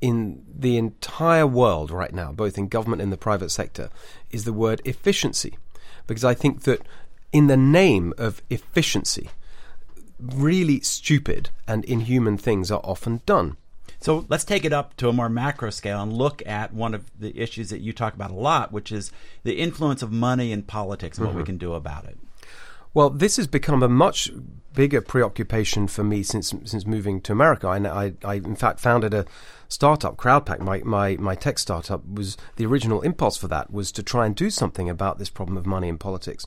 in 0.03 0.45
the 0.55 0.77
entire 0.77 1.47
world 1.47 1.91
right 1.91 2.13
now, 2.13 2.33
both 2.33 2.59
in 2.59 2.69
government 2.69 3.01
and 3.01 3.11
the 3.11 3.17
private 3.17 3.51
sector, 3.51 3.89
is 4.31 4.45
the 4.45 4.53
word 4.53 4.83
efficiency 4.85 5.57
because 6.07 6.25
I 6.25 6.35
think 6.35 6.63
that 6.63 6.83
in 7.33 7.47
the 7.47 7.57
name 7.57 8.13
of 8.19 8.43
efficiency, 8.51 9.31
really 10.19 10.81
stupid 10.81 11.51
and 11.67 11.85
inhuman 11.85 12.37
things 12.37 12.71
are 12.71 12.81
often 12.85 13.21
done. 13.27 13.57
So 14.01 14.25
let's 14.29 14.45
take 14.45 14.65
it 14.65 14.73
up 14.73 14.97
to 14.97 15.09
a 15.09 15.13
more 15.13 15.29
macro 15.29 15.71
scale 15.71 16.03
and 16.03 16.13
look 16.13 16.43
at 16.47 16.73
one 16.73 16.95
of 16.95 17.11
the 17.19 17.39
issues 17.39 17.71
that 17.71 17.81
you 17.81 17.93
talk 17.93 18.15
about 18.15 18.31
a 18.31 18.35
lot, 18.35 18.73
which 18.73 18.91
is 18.91 19.13
the 19.43 19.59
influence 19.59 20.03
of 20.03 20.11
money 20.11 20.53
in 20.53 20.63
politics 20.63 21.19
and 21.19 21.27
mm-hmm. 21.27 21.35
what 21.35 21.39
we 21.39 21.43
mm-hmm. 21.43 21.47
can 21.47 21.59
do 21.59 21.75
about 21.75 22.07
it. 22.07 22.19
Well, 22.93 23.11
this 23.11 23.37
has 23.37 23.47
become 23.47 23.83
a 23.83 23.89
much 23.89 24.31
bigger 24.73 25.01
preoccupation 25.01 25.89
for 25.89 26.05
me 26.05 26.23
since 26.23 26.55
since 26.65 26.87
moving 26.87 27.21
to 27.23 27.33
America. 27.33 27.67
I, 27.69 27.79
I, 28.05 28.13
I 28.25 28.35
in 28.35 28.57
fact 28.57 28.81
founded 28.81 29.15
a 29.15 29.27
startup, 29.69 30.17
Crowdpac. 30.17 30.61
My, 30.61 30.81
my 30.85 31.17
my 31.17 31.35
tech 31.35 31.59
startup 31.59 32.03
was 32.09 32.37
the 32.57 32.67
original 32.67 33.01
impulse 33.03 33.37
for 33.37 33.49
that 33.49 33.73
was 33.73 33.93
to 33.93 34.03
try 34.03 34.27
and 34.27 34.35
do 34.35 34.51
something 34.51 34.89
about 34.89 35.19
this 35.19 35.31
problem 35.31 35.57
of 35.57 35.67
money 35.67 35.89
in 35.89 35.99
politics 35.99 36.47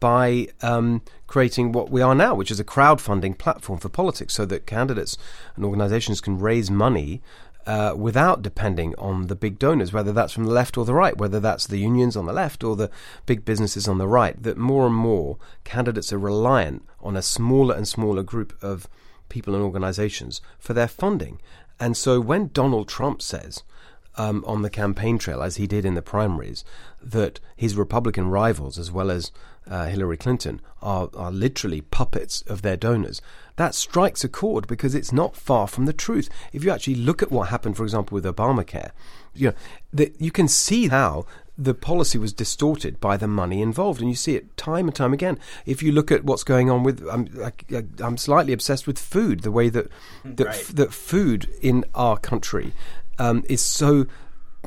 by 0.00 0.46
um, 0.62 1.02
creating 1.26 1.72
what 1.72 1.90
we 1.90 2.00
are 2.00 2.14
now, 2.14 2.34
which 2.34 2.52
is 2.52 2.60
a 2.60 2.64
crowdfunding 2.64 3.36
platform 3.36 3.80
for 3.80 3.88
politics, 3.88 4.34
so 4.34 4.46
that 4.46 4.66
candidates 4.66 5.18
and 5.56 5.64
organizations 5.64 6.20
can 6.20 6.38
raise 6.38 6.70
money 6.70 7.20
uh, 7.66 7.94
without 7.96 8.42
depending 8.42 8.94
on 8.96 9.26
the 9.26 9.34
big 9.34 9.58
donors, 9.58 9.92
whether 9.92 10.12
that's 10.12 10.32
from 10.32 10.44
the 10.44 10.52
left 10.52 10.78
or 10.78 10.84
the 10.84 10.94
right, 10.94 11.18
whether 11.18 11.40
that's 11.40 11.66
the 11.66 11.78
unions 11.78 12.16
on 12.16 12.26
the 12.26 12.32
left 12.32 12.64
or 12.64 12.76
the 12.76 12.90
big 13.26 13.44
businesses 13.44 13.86
on 13.86 13.98
the 13.98 14.08
right, 14.08 14.42
that 14.42 14.56
more 14.56 14.86
and 14.86 14.94
more 14.94 15.36
candidates 15.64 16.12
are 16.12 16.18
reliant 16.18 16.82
on 17.00 17.16
a 17.16 17.22
smaller 17.22 17.74
and 17.74 17.86
smaller 17.86 18.22
group 18.22 18.56
of 18.62 18.88
people 19.28 19.54
and 19.54 19.62
organizations 19.62 20.40
for 20.58 20.72
their 20.72 20.88
funding. 20.88 21.40
And 21.78 21.96
so 21.96 22.20
when 22.20 22.50
Donald 22.52 22.88
Trump 22.88 23.20
says, 23.20 23.62
um, 24.18 24.44
on 24.46 24.62
the 24.62 24.70
campaign 24.70 25.16
trail, 25.16 25.42
as 25.42 25.56
he 25.56 25.66
did 25.66 25.84
in 25.84 25.94
the 25.94 26.02
primaries, 26.02 26.64
that 27.00 27.38
his 27.56 27.76
Republican 27.76 28.28
rivals, 28.28 28.76
as 28.76 28.90
well 28.90 29.10
as 29.10 29.30
uh, 29.68 29.86
Hillary 29.86 30.16
Clinton, 30.16 30.60
are, 30.82 31.08
are 31.16 31.30
literally 31.32 31.80
puppets 31.80 32.42
of 32.42 32.62
their 32.62 32.76
donors. 32.76 33.20
That 33.56 33.74
strikes 33.74 34.24
a 34.24 34.28
chord 34.28 34.66
because 34.66 34.94
it's 34.94 35.12
not 35.12 35.36
far 35.36 35.66
from 35.66 35.86
the 35.86 35.92
truth. 35.92 36.28
If 36.52 36.64
you 36.64 36.70
actually 36.70 36.94
look 36.96 37.22
at 37.22 37.30
what 37.32 37.48
happened, 37.48 37.76
for 37.76 37.82
example, 37.84 38.14
with 38.14 38.24
Obamacare, 38.24 38.90
you 39.34 39.48
know, 39.48 39.54
the, 39.92 40.12
you 40.18 40.30
can 40.30 40.48
see 40.48 40.88
how 40.88 41.26
the 41.60 41.74
policy 41.74 42.18
was 42.18 42.32
distorted 42.32 43.00
by 43.00 43.16
the 43.16 43.26
money 43.26 43.60
involved, 43.60 44.00
and 44.00 44.08
you 44.08 44.14
see 44.14 44.36
it 44.36 44.56
time 44.56 44.86
and 44.86 44.94
time 44.94 45.12
again. 45.12 45.38
If 45.66 45.82
you 45.82 45.90
look 45.90 46.12
at 46.12 46.22
what's 46.24 46.44
going 46.44 46.70
on 46.70 46.84
with, 46.84 47.04
I'm, 47.10 47.28
I, 47.44 47.82
I'm 47.98 48.16
slightly 48.16 48.52
obsessed 48.52 48.86
with 48.86 48.96
food. 48.98 49.40
The 49.40 49.50
way 49.50 49.68
that 49.70 49.88
that, 50.24 50.46
Right. 50.46 50.64
that 50.74 50.92
food 50.92 51.48
in 51.60 51.84
our 51.96 52.16
country 52.16 52.74
um, 53.18 53.42
is 53.48 53.60
so 53.60 54.06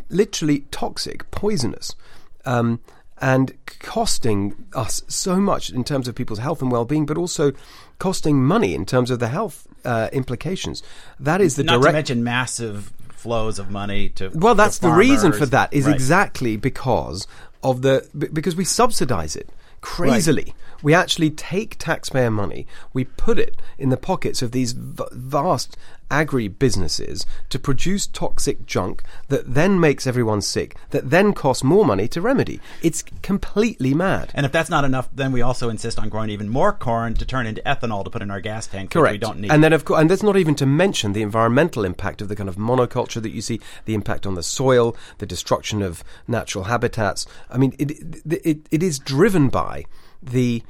literally 0.09 0.65
toxic, 0.71 1.31
poisonous. 1.31 1.95
Um, 2.43 2.81
and 3.21 3.53
costing 3.79 4.55
us 4.73 5.03
so 5.07 5.37
much 5.37 5.69
in 5.69 5.83
terms 5.83 6.07
of 6.07 6.15
people's 6.15 6.39
health 6.39 6.61
and 6.61 6.71
well-being, 6.71 7.05
but 7.05 7.17
also 7.17 7.51
costing 7.99 8.43
money 8.43 8.73
in 8.73 8.85
terms 8.85 9.11
of 9.11 9.19
the 9.19 9.27
health 9.27 9.67
uh, 9.85 10.09
implications. 10.11 10.81
That 11.19 11.39
is 11.41 11.55
the 11.55 11.63
Not 11.63 11.73
direct 11.81 11.91
to 11.91 11.93
mention 11.93 12.23
massive 12.23 12.91
flows 13.09 13.59
of 13.59 13.69
money 13.69 14.09
to 14.09 14.29
well, 14.33 14.55
that's 14.55 14.79
to 14.79 14.87
the 14.87 14.91
reason 14.93 15.31
for 15.31 15.45
that 15.45 15.71
is 15.71 15.85
Right. 15.85 15.93
exactly 15.93 16.57
because 16.57 17.27
of 17.63 17.83
the 17.83 18.07
b- 18.17 18.27
because 18.33 18.55
we 18.55 18.65
subsidize 18.65 19.35
it 19.35 19.47
crazily. 19.81 20.55
We 20.81 20.93
actually 20.93 21.31
take 21.31 21.77
taxpayer 21.77 22.31
money, 22.31 22.67
we 22.93 23.05
put 23.05 23.37
it 23.37 23.55
in 23.77 23.89
the 23.89 23.97
pockets 23.97 24.41
of 24.41 24.51
these 24.51 24.73
v- 24.73 25.03
vast 25.11 25.77
agri 26.11 26.49
businesses 26.49 27.25
to 27.49 27.57
produce 27.57 28.05
toxic 28.05 28.65
junk 28.65 29.01
that 29.29 29.53
then 29.53 29.79
makes 29.79 30.05
everyone 30.05 30.41
sick, 30.41 30.75
that 30.89 31.09
then 31.09 31.33
costs 31.33 31.63
more 31.63 31.85
money 31.85 32.07
to 32.09 32.21
remedy. 32.21 32.59
It's 32.83 33.01
completely 33.23 33.93
mad. 33.93 34.31
And 34.35 34.45
if 34.45 34.51
that's 34.51 34.69
not 34.69 34.83
enough, 34.83 35.09
then 35.15 35.31
we 35.31 35.41
also 35.41 35.69
insist 35.69 35.97
on 35.97 36.09
growing 36.09 36.29
even 36.29 36.49
more 36.49 36.73
corn 36.73 37.13
to 37.15 37.25
turn 37.25 37.47
into 37.47 37.61
ethanol 37.61 38.03
to 38.03 38.09
put 38.09 38.21
in 38.21 38.29
our 38.29 38.41
gas 38.41 38.67
tank. 38.67 38.91
Correct. 38.91 39.13
we 39.13 39.17
don't 39.17 39.39
need. 39.39 39.51
And 39.51 39.63
then, 39.63 39.73
of 39.73 39.85
course, 39.85 40.01
and 40.01 40.11
that's 40.11 40.23
not 40.23 40.37
even 40.37 40.53
to 40.55 40.65
mention 40.65 41.13
the 41.13 41.21
environmental 41.21 41.85
impact 41.85 42.21
of 42.21 42.27
the 42.27 42.35
kind 42.35 42.49
of 42.49 42.57
monoculture 42.57 43.21
that 43.21 43.31
you 43.31 43.41
see, 43.41 43.61
the 43.85 43.93
impact 43.93 44.27
on 44.27 44.35
the 44.35 44.43
soil, 44.43 44.95
the 45.19 45.25
destruction 45.25 45.81
of 45.81 46.03
natural 46.27 46.65
habitats. 46.65 47.25
I 47.49 47.57
mean, 47.57 47.73
it 47.79 47.91
it, 47.91 48.41
it, 48.43 48.59
it 48.69 48.83
is 48.83 48.99
driven 48.99 49.47
by 49.47 49.85
the 50.21 50.63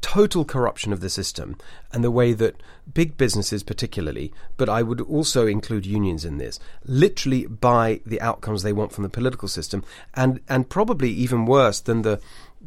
total 0.00 0.44
corruption 0.44 0.92
of 0.92 1.00
the 1.00 1.10
system 1.10 1.56
and 1.92 2.04
the 2.04 2.10
way 2.10 2.32
that 2.32 2.54
big 2.94 3.16
businesses 3.16 3.64
particularly 3.64 4.32
but 4.56 4.68
I 4.68 4.80
would 4.80 5.00
also 5.00 5.46
include 5.46 5.84
unions 5.84 6.24
in 6.24 6.38
this 6.38 6.60
literally 6.84 7.46
buy 7.46 8.00
the 8.06 8.20
outcomes 8.20 8.62
they 8.62 8.72
want 8.72 8.92
from 8.92 9.02
the 9.02 9.10
political 9.10 9.48
system 9.48 9.84
and 10.14 10.40
and 10.48 10.68
probably 10.68 11.10
even 11.10 11.46
worse 11.46 11.80
than 11.80 12.02
the 12.02 12.20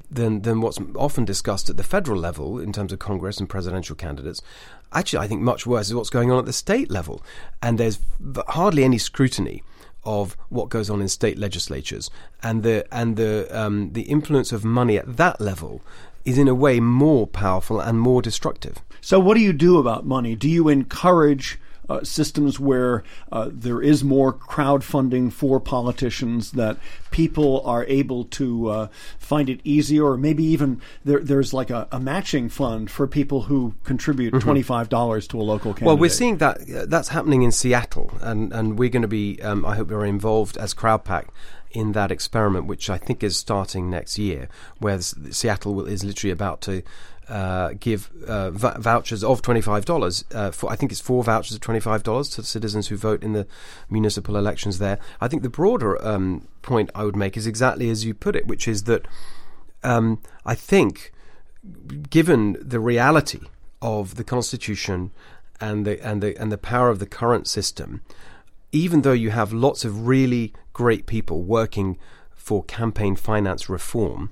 than 0.09 0.41
than 0.41 0.61
what's 0.61 0.79
often 0.95 1.25
discussed 1.25 1.69
at 1.69 1.77
the 1.77 1.83
federal 1.83 2.19
level 2.19 2.59
in 2.59 2.73
terms 2.73 2.91
of 2.91 2.99
Congress 2.99 3.39
and 3.39 3.49
presidential 3.49 3.95
candidates. 3.95 4.41
Actually, 4.93 5.23
I 5.23 5.27
think 5.27 5.41
much 5.41 5.65
worse 5.65 5.87
is 5.87 5.95
what's 5.95 6.09
going 6.09 6.31
on 6.31 6.39
at 6.39 6.45
the 6.45 6.53
state 6.53 6.89
level, 6.89 7.21
and 7.61 7.77
there's 7.77 7.99
hardly 8.49 8.83
any 8.83 8.97
scrutiny 8.97 9.63
of 10.03 10.35
what 10.49 10.69
goes 10.69 10.89
on 10.89 11.01
in 11.01 11.07
state 11.07 11.37
legislatures, 11.37 12.09
and 12.41 12.63
the 12.63 12.85
and 12.91 13.15
the 13.15 13.47
um, 13.51 13.93
the 13.93 14.03
influence 14.03 14.51
of 14.51 14.65
money 14.65 14.97
at 14.97 15.17
that 15.17 15.39
level 15.39 15.81
is 16.25 16.37
in 16.37 16.47
a 16.47 16.55
way 16.55 16.79
more 16.79 17.27
powerful 17.27 17.79
and 17.79 17.99
more 17.99 18.21
destructive. 18.21 18.77
So, 19.01 19.19
what 19.19 19.35
do 19.35 19.41
you 19.41 19.53
do 19.53 19.77
about 19.77 20.05
money? 20.05 20.35
Do 20.35 20.47
you 20.47 20.69
encourage 20.69 21.59
uh, 21.91 22.03
systems 22.03 22.59
where 22.59 23.03
uh, 23.31 23.49
there 23.51 23.81
is 23.81 24.03
more 24.03 24.31
crowdfunding 24.33 25.31
for 25.31 25.59
politicians, 25.59 26.51
that 26.51 26.77
people 27.09 27.61
are 27.65 27.85
able 27.85 28.23
to 28.23 28.69
uh, 28.69 28.87
find 29.19 29.49
it 29.49 29.59
easier, 29.63 30.05
or 30.05 30.17
maybe 30.17 30.43
even 30.43 30.81
there, 31.03 31.19
there's 31.19 31.53
like 31.53 31.69
a, 31.69 31.87
a 31.91 31.99
matching 31.99 32.47
fund 32.47 32.89
for 32.89 33.07
people 33.07 33.41
who 33.43 33.73
contribute 33.83 34.33
$25 34.33 35.27
to 35.27 35.41
a 35.41 35.43
local 35.43 35.73
candidate? 35.73 35.75
Mm-hmm. 35.75 35.85
Well, 35.85 35.97
we're 35.97 36.09
seeing 36.09 36.37
that 36.37 36.61
uh, 36.69 36.85
that's 36.87 37.09
happening 37.09 37.41
in 37.41 37.51
Seattle, 37.51 38.11
and, 38.21 38.53
and 38.53 38.79
we're 38.79 38.89
going 38.89 39.01
to 39.01 39.07
be, 39.07 39.41
um, 39.41 39.65
I 39.65 39.75
hope, 39.75 39.89
we're 39.89 40.05
involved 40.05 40.55
as 40.57 40.73
Crowdpac 40.73 41.27
in 41.73 41.91
that 41.93 42.11
experiment, 42.11 42.65
which 42.65 42.89
I 42.89 42.97
think 42.97 43.23
is 43.23 43.37
starting 43.37 43.89
next 43.89 44.17
year, 44.17 44.49
where 44.79 44.99
Seattle 45.01 45.85
is 45.85 46.03
literally 46.03 46.31
about 46.31 46.61
to 46.61 46.83
uh, 47.29 47.73
give 47.79 48.09
uh, 48.27 48.51
v- 48.51 48.79
vouchers 48.79 49.23
of 49.23 49.41
twenty 49.41 49.61
five 49.61 49.85
dollars. 49.85 50.25
Uh, 50.33 50.51
for 50.51 50.71
I 50.71 50.75
think 50.75 50.91
it's 50.91 51.01
four 51.01 51.23
vouchers 51.23 51.55
of 51.55 51.61
twenty 51.61 51.79
five 51.79 52.03
dollars 52.03 52.29
to 52.31 52.43
citizens 52.43 52.89
who 52.89 52.97
vote 52.97 53.23
in 53.23 53.33
the 53.33 53.47
municipal 53.89 54.35
elections 54.35 54.79
there. 54.79 54.99
I 55.21 55.27
think 55.27 55.41
the 55.41 55.49
broader 55.49 56.03
um, 56.05 56.47
point 56.61 56.89
I 56.93 57.05
would 57.05 57.15
make 57.15 57.37
is 57.37 57.47
exactly 57.47 57.89
as 57.89 58.03
you 58.05 58.13
put 58.13 58.35
it, 58.35 58.47
which 58.47 58.67
is 58.67 58.83
that 58.83 59.05
um, 59.83 60.21
I 60.45 60.55
think 60.55 61.13
given 62.09 62.57
the 62.59 62.79
reality 62.79 63.41
of 63.81 64.15
the 64.15 64.23
constitution 64.23 65.11
and 65.59 65.85
the 65.85 66.05
and 66.05 66.21
the 66.21 66.35
and 66.37 66.51
the 66.51 66.57
power 66.57 66.89
of 66.89 66.99
the 66.99 67.05
current 67.05 67.47
system, 67.47 68.01
even 68.71 69.03
though 69.03 69.11
you 69.13 69.29
have 69.29 69.53
lots 69.53 69.85
of 69.85 70.07
really 70.07 70.53
great 70.73 71.05
people 71.05 71.43
working 71.43 71.97
for 72.35 72.63
campaign 72.63 73.15
finance 73.15 73.69
reform, 73.69 74.31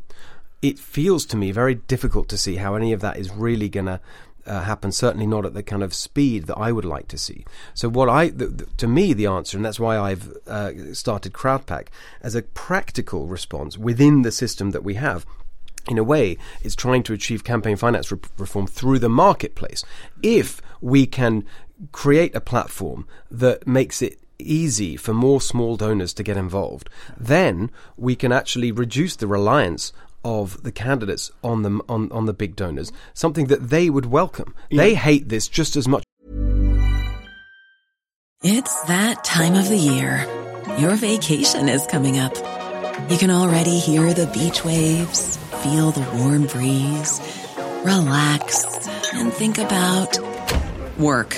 it 0.62 0.80
feels 0.80 1.26
to 1.28 1.38
me 1.38 1.52
very 1.52 1.76
difficult 1.76 2.28
to 2.30 2.38
see 2.38 2.56
how 2.56 2.76
any 2.76 2.92
of 2.92 3.02
that 3.02 3.18
is 3.18 3.32
really 3.32 3.70
going 3.70 3.86
to 3.86 4.00
uh, 4.46 4.64
happen. 4.64 4.92
Certainly 4.92 5.28
not 5.28 5.46
at 5.46 5.54
the 5.54 5.64
kind 5.64 5.84
of 5.84 5.94
speed 5.94 6.46
that 6.46 6.58
I 6.58 6.72
would 6.72 6.86
like 6.86 7.08
to 7.10 7.18
see. 7.18 7.46
So, 7.74 7.88
what 7.88 8.10
I, 8.10 8.30
the, 8.30 8.48
the, 8.48 8.66
to 8.78 8.88
me, 8.88 9.14
the 9.14 9.28
answer, 9.28 9.58
and 9.58 9.66
that's 9.66 9.80
why 9.80 9.98
I've 9.98 10.36
uh, 10.48 10.94
started 10.94 11.34
Crowdpac 11.34 11.88
as 12.22 12.36
a 12.36 12.42
practical 12.42 13.28
response 13.28 13.78
within 13.78 14.24
the 14.24 14.32
system 14.32 14.72
that 14.72 14.84
we 14.84 14.96
have 14.96 15.26
in 15.88 15.98
a 15.98 16.04
way, 16.04 16.38
is 16.62 16.76
trying 16.76 17.04
to 17.04 17.14
achieve 17.14 17.44
campaign 17.44 17.76
finance 17.76 18.12
re- 18.12 18.20
reform 18.38 18.68
through 18.68 19.00
the 19.00 19.10
marketplace. 19.10 19.84
If 20.22 20.62
we 20.82 21.06
can 21.06 21.46
create 21.92 22.36
a 22.36 22.42
platform 22.42 23.08
that 23.32 23.66
makes 23.66 24.02
it 24.02 24.20
easy 24.40 24.96
for 24.96 25.14
more 25.14 25.42
small 25.42 25.76
donors 25.76 26.14
to 26.16 26.24
get 26.24 26.38
involved, 26.38 26.90
then 27.18 27.70
we 27.98 28.16
can 28.16 28.32
actually 28.32 28.72
reduce 28.72 29.16
the 29.16 29.28
reliance 29.28 29.94
of 30.24 30.64
the 30.64 30.72
candidates 30.72 31.32
on 31.44 31.62
them 31.64 31.82
on, 31.88 32.12
on 32.12 32.26
the 32.26 32.34
big 32.34 32.56
donors, 32.56 32.92
something 33.14 33.48
that 33.48 33.70
they 33.70 33.90
would 33.90 34.06
welcome. 34.06 34.54
They 34.70 34.96
hate 34.96 35.30
this 35.30 35.48
just 35.48 35.76
as 35.76 35.88
much. 35.88 36.04
It's 38.42 38.82
that 38.84 39.24
time 39.24 39.56
of 39.56 39.68
the 39.68 39.78
year. 39.78 40.26
Your 40.78 40.96
vacation 40.96 41.68
is 41.68 41.86
coming 41.88 42.20
up. 42.20 42.36
You 43.10 43.18
can 43.18 43.32
already 43.32 43.80
hear 43.80 44.14
the 44.14 44.28
beach 44.28 44.64
waves, 44.64 45.38
feel 45.64 45.92
the 45.92 46.08
warm 46.18 46.46
breeze, 46.46 47.20
relax, 47.84 48.88
and 49.14 49.34
think 49.34 49.58
about 49.58 50.18
work. 50.98 51.38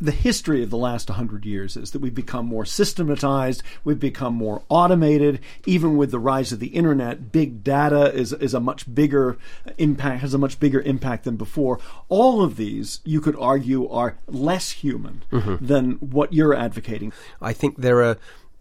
the 0.00 0.10
history 0.10 0.62
of 0.62 0.70
the 0.70 0.76
last 0.76 1.08
100 1.08 1.44
years 1.44 1.76
is 1.76 1.92
that 1.92 2.00
we've 2.00 2.14
become 2.14 2.46
more 2.46 2.64
systematized, 2.64 3.62
we've 3.84 4.00
become 4.00 4.34
more 4.34 4.62
automated. 4.68 5.40
Even 5.66 5.96
with 5.96 6.10
the 6.10 6.18
rise 6.18 6.52
of 6.52 6.60
the 6.60 6.68
internet, 6.68 7.30
big 7.32 7.62
data 7.62 8.12
is, 8.12 8.32
is 8.34 8.54
a 8.54 8.60
much 8.60 8.92
bigger 8.92 9.38
impact, 9.78 10.20
has 10.20 10.34
a 10.34 10.38
much 10.38 10.58
bigger 10.58 10.80
impact 10.80 11.24
than 11.24 11.36
before. 11.36 11.78
All 12.08 12.42
of 12.42 12.56
these, 12.56 13.00
you 13.04 13.20
could 13.20 13.36
argue, 13.38 13.88
are 13.88 14.18
less 14.26 14.70
human 14.72 15.22
Mhm. 15.30 15.58
than 15.60 15.92
what 16.00 16.32
you're 16.32 16.54
advocating. 16.54 17.12
I 17.40 17.52
think 17.52 17.76
there 17.76 18.02
are 18.02 18.16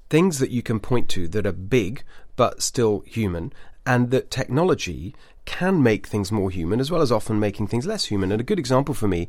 things 0.09 0.39
that 0.39 0.51
you 0.51 0.61
can 0.61 0.79
point 0.79 1.09
to 1.09 1.27
that 1.29 1.45
are 1.47 1.51
big 1.51 2.03
but 2.35 2.61
still 2.61 3.03
human, 3.05 3.51
and 3.85 4.11
that 4.11 4.31
technology 4.31 5.15
can 5.45 5.83
make 5.83 6.07
things 6.07 6.31
more 6.31 6.49
human 6.49 6.79
as 6.79 6.89
well 6.89 7.01
as 7.01 7.11
often 7.11 7.37
making 7.39 7.67
things 7.67 7.85
less 7.85 8.05
human. 8.05 8.31
And 8.31 8.39
a 8.39 8.43
good 8.45 8.57
example 8.59 8.95
for 8.95 9.07
me, 9.09 9.27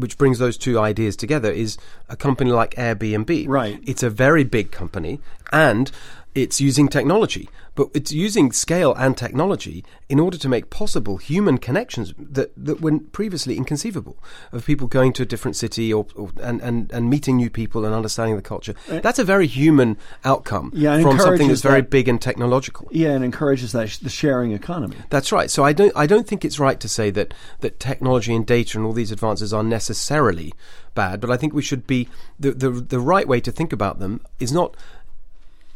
which 0.00 0.18
brings 0.18 0.38
those 0.38 0.56
two 0.56 0.78
ideas 0.78 1.16
together, 1.16 1.50
is 1.50 1.78
a 2.08 2.16
company 2.16 2.50
like 2.50 2.74
Airbnb. 2.74 3.46
Right. 3.48 3.80
It's 3.86 4.02
a 4.02 4.10
very 4.10 4.44
big 4.44 4.70
company 4.70 5.20
and 5.52 5.90
it's 6.34 6.60
using 6.60 6.88
technology, 6.88 7.48
but 7.80 7.88
it's 7.94 8.12
using 8.12 8.52
scale 8.52 8.92
and 8.98 9.16
technology 9.16 9.82
in 10.10 10.20
order 10.20 10.36
to 10.36 10.50
make 10.50 10.68
possible 10.68 11.16
human 11.16 11.56
connections 11.56 12.12
that, 12.18 12.52
that 12.54 12.82
were 12.82 12.98
previously 13.10 13.56
inconceivable 13.56 14.18
of 14.52 14.66
people 14.66 14.86
going 14.86 15.14
to 15.14 15.22
a 15.22 15.24
different 15.24 15.56
city 15.56 15.90
or, 15.90 16.04
or 16.14 16.28
and, 16.42 16.60
and, 16.60 16.92
and 16.92 17.08
meeting 17.08 17.38
new 17.38 17.48
people 17.48 17.86
and 17.86 17.94
understanding 17.94 18.36
the 18.36 18.42
culture. 18.42 18.74
Uh, 18.90 19.00
that's 19.00 19.18
a 19.18 19.24
very 19.24 19.46
human 19.46 19.96
outcome 20.26 20.70
Yeah, 20.74 21.00
from 21.00 21.18
something 21.18 21.48
that's 21.48 21.62
very 21.62 21.80
that- 21.80 21.88
big 21.88 22.06
and 22.06 22.20
technological. 22.20 22.86
Yeah, 22.90 23.12
and 23.12 23.24
encourages 23.24 23.72
that 23.72 23.88
sh- 23.88 23.96
the 23.96 24.10
sharing 24.10 24.52
economy. 24.52 24.96
That's 25.08 25.32
right. 25.32 25.50
So 25.50 25.64
I 25.64 25.72
don't 25.72 25.92
I 25.96 26.06
don't 26.06 26.26
think 26.26 26.44
it's 26.44 26.58
right 26.60 26.78
to 26.80 26.88
say 26.88 27.08
that 27.12 27.32
that 27.60 27.80
technology 27.80 28.34
and 28.34 28.44
data 28.46 28.76
and 28.76 28.86
all 28.86 28.92
these 28.92 29.10
advances 29.10 29.54
are 29.54 29.62
necessarily 29.62 30.52
bad, 30.94 31.18
but 31.22 31.30
I 31.30 31.38
think 31.38 31.54
we 31.54 31.62
should 31.62 31.86
be 31.86 32.08
the 32.38 32.50
the 32.50 32.70
the 32.70 33.00
right 33.00 33.26
way 33.26 33.40
to 33.40 33.50
think 33.50 33.72
about 33.72 34.00
them 34.00 34.20
is 34.38 34.52
not 34.52 34.76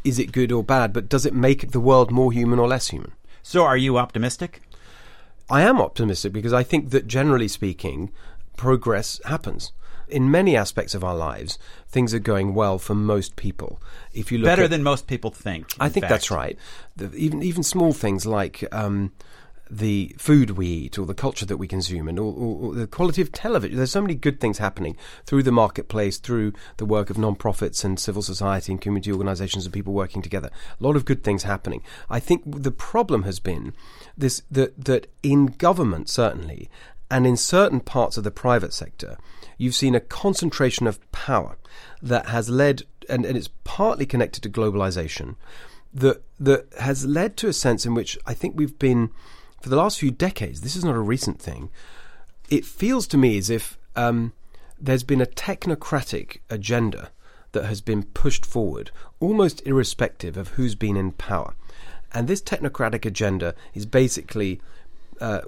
is 0.05 0.19
it 0.19 0.33
good 0.33 0.53
or 0.53 0.63
bad, 0.63 0.93
but 0.93 1.09
does 1.09 1.27
it 1.27 1.35
make 1.35 1.71
the 1.73 1.81
world 1.81 2.11
more 2.11 2.33
human 2.33 2.59
or 2.59 2.69
less 2.69 2.89
human? 2.89 3.13
So, 3.43 3.65
are 3.65 3.77
you 3.77 3.99
optimistic? 3.99 4.61
I 5.51 5.63
am 5.63 5.81
optimistic 5.81 6.33
because 6.33 6.53
I 6.53 6.63
think 6.63 6.91
that 6.91 7.07
generally 7.07 7.49
speaking, 7.49 8.13
progress 8.57 9.21
happens. 9.25 9.73
In 10.09 10.31
many 10.31 10.57
aspects 10.57 10.95
of 10.95 11.03
our 11.03 11.17
lives, 11.17 11.59
things 11.89 12.13
are 12.15 12.19
going 12.19 12.55
well 12.55 12.79
for 12.79 12.95
most 12.95 13.37
people. 13.37 13.81
If 14.13 14.31
you 14.31 14.39
look 14.39 14.47
Better 14.47 14.65
at- 14.65 14.71
than 14.71 14.83
most 14.83 15.07
people 15.07 15.31
think. 15.31 15.75
I 15.81 15.87
in 15.87 15.93
think 15.93 16.07
that's 16.09 16.31
right. 16.31 16.59
The, 16.97 17.13
even 17.15 17.43
even 17.43 17.63
small 17.63 17.93
things 17.93 18.27
like 18.27 18.65
um, 18.73 19.13
the 19.71 20.15
food 20.19 20.51
we 20.51 20.67
eat 20.67 20.99
or 20.99 21.07
the 21.07 21.15
culture 21.15 21.47
that 21.47 21.57
we 21.57 21.67
consume 21.67 22.07
and 22.09 22.19
or, 22.19 22.33
or, 22.33 22.57
or 22.61 22.75
the 22.75 22.87
quality 22.87 23.23
of 23.23 23.33
television. 23.33 23.77
There's 23.77 23.91
so 23.91 24.03
many 24.03 24.15
good 24.15 24.41
things 24.41 24.59
happening 24.59 24.97
through 25.25 25.43
the 25.43 25.53
marketplace, 25.53 26.19
through 26.19 26.53
the 26.77 26.85
work 26.85 27.11
of 27.11 27.19
non-profits 27.19 27.83
and 27.85 27.99
civil 27.99 28.23
society 28.23 28.73
and 28.73 28.81
community 28.81 29.11
organizations 29.11 29.65
and 29.65 29.73
people 29.73 29.93
working 29.93 30.23
together. 30.23 30.51
A 30.79 30.85
lot 30.85 30.97
of 30.97 31.05
good 31.05 31.25
things 31.25 31.45
happening. 31.45 31.83
I 32.11 32.21
think 32.21 32.43
the 32.45 32.71
problem 32.71 33.23
has 33.23 33.41
been 33.41 33.73
this 34.17 34.43
that 34.51 34.85
that 34.85 35.11
in 35.23 35.47
government 35.47 36.09
certainly 36.09 36.69
and 37.11 37.27
in 37.27 37.37
certain 37.37 37.81
parts 37.81 38.17
of 38.17 38.25
the 38.25 38.31
private 38.31 38.73
sector, 38.73 39.19
you've 39.59 39.75
seen 39.75 39.95
a 39.95 40.01
concentration 40.01 40.87
of 40.87 41.01
power 41.13 41.57
that 42.03 42.27
has 42.27 42.49
led, 42.49 42.83
and, 43.09 43.25
and 43.25 43.37
it's 43.37 43.51
partly 43.63 44.07
connected 44.07 44.43
to 44.43 44.49
globalization, 44.49 45.37
that, 45.93 46.23
that 46.41 46.67
has 46.81 47.07
led 47.07 47.37
to 47.37 47.49
a 47.49 47.53
sense 47.53 47.87
in 47.87 47.95
which 47.95 48.19
I 48.27 48.35
think 48.35 48.55
we've 48.57 48.79
been, 48.79 49.11
for 49.65 49.71
the 49.71 49.77
last 49.77 49.99
few 49.99 50.11
decades, 50.11 50.61
this 50.61 50.77
is 50.77 50.85
not 50.85 50.95
a 50.95 51.01
recent 51.01 51.41
thing, 51.41 51.71
it 52.51 52.67
feels 52.67 53.07
to 53.07 53.17
me 53.17 53.39
as 53.39 53.49
if 53.49 53.79
um, 53.97 54.35
there's 54.79 55.03
been 55.03 55.23
a 55.23 55.27
technocratic 55.27 56.41
agenda 56.51 57.11
that 57.53 57.65
has 57.65 57.81
been 57.81 58.03
pushed 58.03 58.45
forward, 58.45 58.91
almost 59.21 59.67
irrespective 59.67 60.37
of 60.37 60.49
who's 60.49 60.75
been 60.75 60.99
in 60.99 61.13
power. 61.13 61.55
And 62.13 62.29
this 62.29 62.43
technocratic 62.43 63.07
agenda 63.07 63.55
is 63.73 63.87
basically 63.87 64.61
uh, 65.19 65.41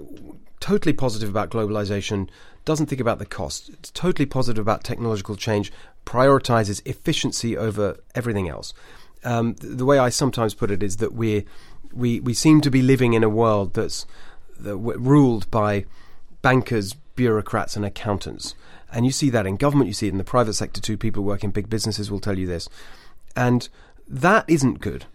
totally 0.59 0.93
positive 0.93 1.29
about 1.29 1.51
globalization, 1.51 2.27
doesn't 2.65 2.87
think 2.87 2.99
about 2.99 3.19
the 3.19 3.25
cost. 3.27 3.69
It's 3.69 3.91
totally 3.91 4.25
positive 4.25 4.63
about 4.63 4.83
technological 4.83 5.35
change, 5.35 5.71
prioritizes 6.07 6.81
efficiency 6.87 7.55
over 7.55 7.99
everything 8.15 8.49
else. 8.49 8.73
Um, 9.23 9.53
the 9.59 9.85
way 9.85 9.99
I 9.99 10.09
sometimes 10.09 10.55
put 10.55 10.71
it 10.71 10.81
is 10.81 10.97
that 10.97 11.13
we 11.13 11.45
we 11.93 12.19
we 12.19 12.33
seem 12.33 12.61
to 12.61 12.71
be 12.71 12.81
living 12.81 13.13
in 13.13 13.23
a 13.23 13.29
world 13.29 13.73
that's 13.73 14.05
that 14.59 14.77
ruled 14.77 15.49
by 15.51 15.85
bankers, 16.41 16.93
bureaucrats, 17.15 17.75
and 17.75 17.85
accountants. 17.85 18.55
And 18.91 19.05
you 19.05 19.11
see 19.11 19.29
that 19.31 19.45
in 19.45 19.57
government, 19.57 19.87
you 19.87 19.93
see 19.93 20.07
it 20.07 20.11
in 20.11 20.17
the 20.17 20.23
private 20.23 20.53
sector 20.53 20.81
too. 20.81 20.97
People 20.97 21.23
who 21.23 21.27
work 21.27 21.43
in 21.43 21.51
big 21.51 21.69
businesses 21.69 22.09
will 22.09 22.19
tell 22.19 22.37
you 22.37 22.47
this, 22.47 22.69
and 23.35 23.67
that 24.07 24.45
isn't 24.47 24.79
good. 24.79 25.05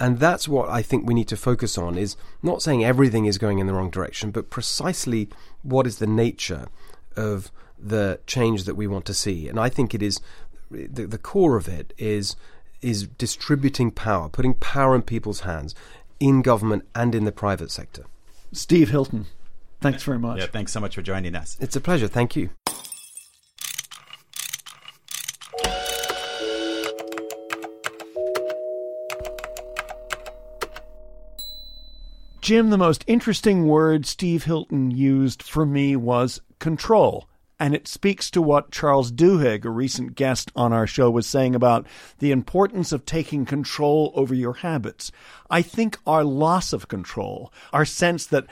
And 0.00 0.18
that's 0.18 0.48
what 0.48 0.68
I 0.68 0.82
think 0.82 1.06
we 1.06 1.14
need 1.14 1.28
to 1.28 1.36
focus 1.36 1.78
on 1.78 1.96
is 1.96 2.16
not 2.42 2.60
saying 2.60 2.84
everything 2.84 3.26
is 3.26 3.38
going 3.38 3.60
in 3.60 3.68
the 3.68 3.74
wrong 3.74 3.90
direction, 3.90 4.32
but 4.32 4.50
precisely 4.50 5.28
what 5.62 5.86
is 5.86 5.98
the 5.98 6.08
nature 6.08 6.66
of 7.14 7.52
the 7.78 8.18
change 8.26 8.64
that 8.64 8.74
we 8.74 8.88
want 8.88 9.04
to 9.04 9.14
see. 9.14 9.48
And 9.48 9.60
I 9.60 9.68
think 9.68 9.94
it 9.94 10.02
is 10.02 10.20
the, 10.70 11.06
the 11.06 11.18
core 11.18 11.56
of 11.56 11.68
it 11.68 11.92
is 11.98 12.36
is 12.80 13.06
distributing 13.06 13.92
power, 13.92 14.28
putting 14.28 14.54
power 14.54 14.96
in 14.96 15.02
people's 15.02 15.40
hands 15.40 15.74
in 16.22 16.40
government 16.40 16.88
and 16.94 17.14
in 17.16 17.24
the 17.24 17.32
private 17.32 17.70
sector. 17.70 18.04
Steve 18.52 18.90
Hilton, 18.90 19.26
thanks 19.80 20.04
very 20.04 20.20
much. 20.20 20.38
Yeah, 20.38 20.46
thanks 20.46 20.70
so 20.70 20.78
much 20.78 20.94
for 20.94 21.02
joining 21.02 21.34
us. 21.34 21.58
It's 21.60 21.74
a 21.74 21.80
pleasure. 21.80 22.06
Thank 22.06 22.36
you. 22.36 22.50
Jim, 32.40 32.70
the 32.70 32.78
most 32.78 33.04
interesting 33.06 33.66
word 33.66 34.06
Steve 34.06 34.44
Hilton 34.44 34.90
used 34.90 35.42
for 35.42 35.66
me 35.66 35.96
was 35.96 36.40
control. 36.58 37.28
And 37.62 37.76
it 37.76 37.86
speaks 37.86 38.28
to 38.32 38.42
what 38.42 38.72
Charles 38.72 39.12
Duhigg, 39.12 39.64
a 39.64 39.70
recent 39.70 40.16
guest 40.16 40.50
on 40.56 40.72
our 40.72 40.84
show, 40.84 41.12
was 41.12 41.28
saying 41.28 41.54
about 41.54 41.86
the 42.18 42.32
importance 42.32 42.90
of 42.90 43.06
taking 43.06 43.44
control 43.44 44.12
over 44.16 44.34
your 44.34 44.54
habits. 44.54 45.12
I 45.48 45.62
think 45.62 45.96
our 46.04 46.24
loss 46.24 46.72
of 46.72 46.88
control, 46.88 47.52
our 47.72 47.84
sense 47.84 48.26
that 48.26 48.46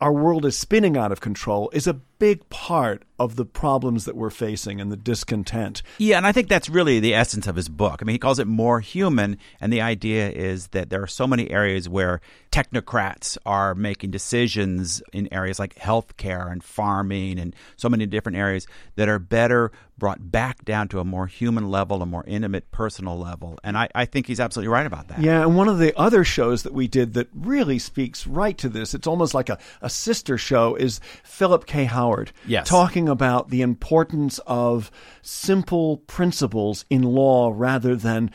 our 0.00 0.10
world 0.10 0.46
is 0.46 0.56
spinning 0.56 0.96
out 0.96 1.12
of 1.12 1.20
control, 1.20 1.68
is 1.74 1.86
a 1.86 2.00
big 2.18 2.48
part 2.48 3.04
of 3.18 3.36
the 3.36 3.44
problems 3.44 4.04
that 4.04 4.14
we're 4.14 4.30
facing 4.30 4.80
and 4.80 4.92
the 4.92 4.96
discontent. 4.96 5.82
Yeah, 5.98 6.18
and 6.18 6.26
I 6.26 6.32
think 6.32 6.48
that's 6.48 6.68
really 6.68 7.00
the 7.00 7.14
essence 7.14 7.46
of 7.46 7.56
his 7.56 7.68
book. 7.68 8.00
I 8.00 8.04
mean, 8.04 8.14
he 8.14 8.18
calls 8.18 8.38
it 8.38 8.46
more 8.46 8.80
human, 8.80 9.38
and 9.60 9.72
the 9.72 9.80
idea 9.80 10.30
is 10.30 10.68
that 10.68 10.90
there 10.90 11.02
are 11.02 11.06
so 11.06 11.26
many 11.26 11.50
areas 11.50 11.88
where 11.88 12.20
technocrats 12.52 13.38
are 13.46 13.74
making 13.74 14.10
decisions 14.10 15.02
in 15.12 15.32
areas 15.32 15.58
like 15.58 15.74
healthcare 15.76 16.50
and 16.50 16.62
farming 16.62 17.38
and 17.38 17.54
so 17.76 17.88
many 17.88 18.06
different 18.06 18.36
areas 18.36 18.66
that 18.96 19.08
are 19.08 19.18
better 19.18 19.72
brought 19.98 20.30
back 20.30 20.62
down 20.64 20.88
to 20.88 21.00
a 21.00 21.04
more 21.04 21.26
human 21.26 21.70
level, 21.70 22.02
a 22.02 22.06
more 22.06 22.24
intimate, 22.26 22.70
personal 22.70 23.18
level. 23.18 23.58
And 23.64 23.78
I, 23.78 23.88
I 23.94 24.04
think 24.04 24.26
he's 24.26 24.40
absolutely 24.40 24.68
right 24.68 24.84
about 24.84 25.08
that. 25.08 25.20
Yeah, 25.20 25.40
and 25.40 25.56
one 25.56 25.68
of 25.68 25.78
the 25.78 25.98
other 25.98 26.22
shows 26.22 26.64
that 26.64 26.74
we 26.74 26.86
did 26.86 27.14
that 27.14 27.28
really 27.34 27.78
speaks 27.78 28.26
right 28.26 28.56
to 28.58 28.68
this, 28.68 28.92
it's 28.92 29.06
almost 29.06 29.32
like 29.32 29.48
a, 29.48 29.58
a 29.80 29.88
sister 29.88 30.36
show, 30.36 30.74
is 30.74 31.00
Philip 31.24 31.64
K. 31.64 31.84
Howard. 32.06 32.32
Yes. 32.46 32.68
Talking 32.68 33.08
about 33.08 33.50
the 33.50 33.62
importance 33.62 34.40
of 34.46 34.90
simple 35.22 35.98
principles 35.98 36.84
in 36.90 37.02
law 37.02 37.52
rather 37.54 37.96
than 37.96 38.30